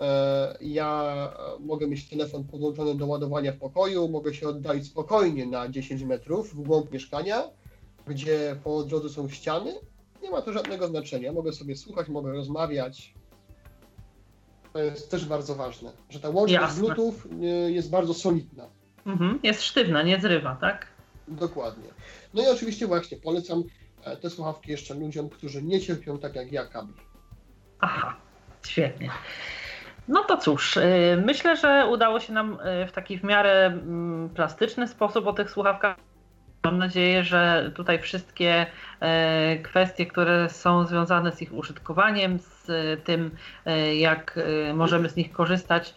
E, 0.00 0.56
ja 0.60 1.32
mogę 1.60 1.86
mieć 1.86 2.08
telefon 2.08 2.44
podłączony 2.44 2.94
do 2.94 3.06
ładowania 3.06 3.52
w 3.52 3.56
pokoju, 3.56 4.08
mogę 4.08 4.34
się 4.34 4.48
oddalić 4.48 4.86
spokojnie 4.86 5.46
na 5.46 5.68
10 5.68 6.02
metrów 6.02 6.54
w 6.54 6.62
głąb 6.62 6.92
mieszkania, 6.92 7.42
gdzie 8.06 8.56
po 8.64 8.82
drodze 8.82 9.08
są 9.08 9.28
ściany. 9.28 9.74
Nie 10.22 10.30
ma 10.30 10.42
to 10.42 10.52
żadnego 10.52 10.88
znaczenia. 10.88 11.32
Mogę 11.32 11.52
sobie 11.52 11.76
słuchać, 11.76 12.08
mogę 12.08 12.32
rozmawiać. 12.32 13.14
To 14.72 14.78
jest 14.78 15.10
też 15.10 15.24
bardzo 15.24 15.54
ważne, 15.54 15.92
że 16.10 16.20
ta 16.20 16.28
łączność 16.28 16.62
Jasne. 16.62 16.82
Bluetooth 16.82 17.14
e, 17.42 17.46
jest 17.70 17.90
bardzo 17.90 18.14
solidna. 18.14 18.68
Mhm, 19.06 19.40
jest 19.42 19.62
sztywna, 19.62 20.02
nie 20.02 20.20
zrywa, 20.20 20.56
tak? 20.60 20.86
Dokładnie. 21.28 21.88
No 22.34 22.42
i 22.42 22.46
oczywiście 22.46 22.86
właśnie 22.86 23.16
polecam 23.16 23.58
e, 23.58 23.85
te 24.22 24.30
słuchawki 24.30 24.70
jeszcze 24.70 24.94
ludziom, 24.94 25.28
którzy 25.28 25.62
nie 25.62 25.80
cierpią 25.80 26.18
tak 26.18 26.34
jak 26.34 26.52
ja 26.52 26.66
kabli. 26.66 26.94
Aha, 27.80 28.16
Świetnie. 28.66 29.10
No 30.08 30.24
to 30.24 30.36
cóż, 30.36 30.76
y, 30.76 31.22
myślę, 31.24 31.56
że 31.56 31.86
udało 31.90 32.20
się 32.20 32.32
nam 32.32 32.58
y, 32.82 32.86
w 32.86 32.92
taki 32.92 33.18
w 33.18 33.24
miarę 33.24 33.66
mm, 33.66 34.28
plastyczny 34.28 34.88
sposób 34.88 35.26
o 35.26 35.32
tych 35.32 35.50
słuchawkach. 35.50 35.96
Mam 36.66 36.78
nadzieję, 36.78 37.24
że 37.24 37.70
tutaj 37.74 37.98
wszystkie 37.98 38.66
e, 39.00 39.56
kwestie, 39.58 40.06
które 40.06 40.48
są 40.48 40.84
związane 40.84 41.32
z 41.32 41.42
ich 41.42 41.54
użytkowaniem, 41.54 42.38
z 42.38 42.66
tym, 43.04 43.30
e, 43.66 43.96
jak 43.96 44.38
e, 44.68 44.74
możemy 44.74 45.08
z 45.08 45.16
nich 45.16 45.32
korzystać, 45.32 45.94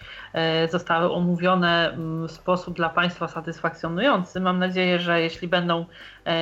zostały 0.72 1.11
omówione 1.11 1.97
w 1.97 2.32
sposób 2.32 2.76
dla 2.76 2.89
Państwa 2.89 3.28
satysfakcjonujący. 3.28 4.39
Mam 4.39 4.59
nadzieję, 4.59 4.99
że 4.99 5.22
jeśli 5.22 5.47
będą 5.47 5.86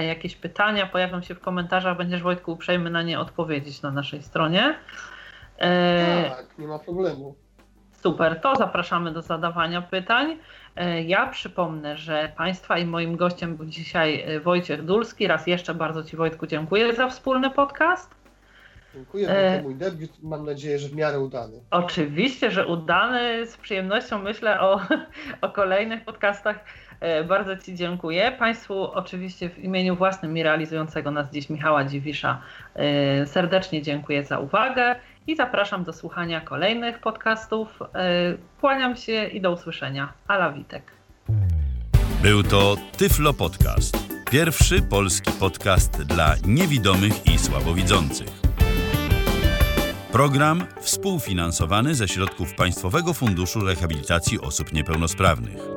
jakieś 0.08 0.36
pytania, 0.36 0.86
pojawią 0.86 1.22
się 1.22 1.36
w 1.36 1.40
komentarzach, 1.40 1.98
będziesz 1.98 2.22
Wojtku 2.22 2.52
uprzejmy 2.52 2.90
na 2.90 3.02
nie 3.02 3.20
odpowiedzieć 3.20 3.82
na 3.82 3.92
naszej 3.92 4.22
stronie. 4.22 4.76
Tak, 6.30 6.58
nie 6.58 6.68
ma 6.68 6.80
problemu. 6.80 7.36
Super, 7.92 8.42
to 8.42 8.56
zapraszamy 8.56 9.12
do 9.12 9.22
zadawania 9.22 9.82
pytań. 9.82 10.38
E, 10.78 11.04
ja 11.04 11.28
przypomnę, 11.28 11.98
że 11.98 12.32
Państwa 12.38 12.78
i 12.78 12.86
moim 12.86 13.16
gościem 13.16 13.56
był 13.56 13.66
dzisiaj 13.66 14.22
e, 14.22 14.40
Wojciech 14.40 14.86
Dulski. 14.86 15.28
Raz 15.28 15.48
jeszcze 15.48 15.74
bardzo 15.74 16.04
Ci 16.04 16.18
Wojtku 16.18 16.48
dziękuję 16.48 16.94
za 16.94 17.10
wspólny 17.10 17.50
podcast. 17.50 18.16
Dziękuję, 18.96 19.30
e... 19.30 19.58
to 19.58 19.64
mój 19.64 19.76
debiut. 19.76 20.12
Mam 20.24 20.46
nadzieję, 20.46 20.80
że 20.80 20.88
w 20.88 20.96
miarę 20.96 21.20
udany. 21.20 21.54
Oczywiście, 21.72 22.52
że 22.52 22.68
udany. 22.68 23.48
Z 23.48 23.58
przyjemnością 23.58 24.20
myślę 24.20 24.60
o, 24.62 24.82
o 25.42 25.50
kolejnych 25.50 26.06
podcastach. 26.06 26.60
Bardzo 27.28 27.58
Ci 27.58 27.76
dziękuję. 27.76 28.32
Państwu 28.40 28.92
oczywiście 28.92 29.50
w 29.50 29.60
imieniu 29.60 29.96
własnym 29.96 30.38
i 30.38 30.44
realizującego 30.44 31.12
nas 31.12 31.32
dziś 31.32 31.50
Michała 31.50 31.84
Dziwisza 31.84 32.42
serdecznie 33.26 33.82
dziękuję 33.82 34.24
za 34.24 34.40
uwagę 34.40 34.96
i 35.28 35.36
zapraszam 35.36 35.84
do 35.84 35.94
słuchania 35.94 36.42
kolejnych 36.42 37.00
podcastów. 37.00 37.80
E, 37.82 38.38
kłaniam 38.62 38.96
się 38.96 39.28
i 39.28 39.42
do 39.42 39.52
usłyszenia. 39.52 40.14
Ala 40.28 40.52
Witek. 40.52 40.92
Był 42.22 42.44
to 42.44 42.76
Tyflo 42.98 43.34
Podcast. 43.34 43.98
Pierwszy 44.32 44.82
polski 44.82 45.32
podcast 45.40 46.04
dla 46.04 46.36
niewidomych 46.46 47.28
i 47.28 47.40
słabowidzących. 47.40 48.28
Program 50.12 50.64
współfinansowany 50.82 51.96
ze 51.96 52.08
środków 52.08 52.54
Państwowego 52.56 53.14
Funduszu 53.14 53.60
Rehabilitacji 53.60 54.42
Osób 54.42 54.74
Niepełnosprawnych. 54.74 55.77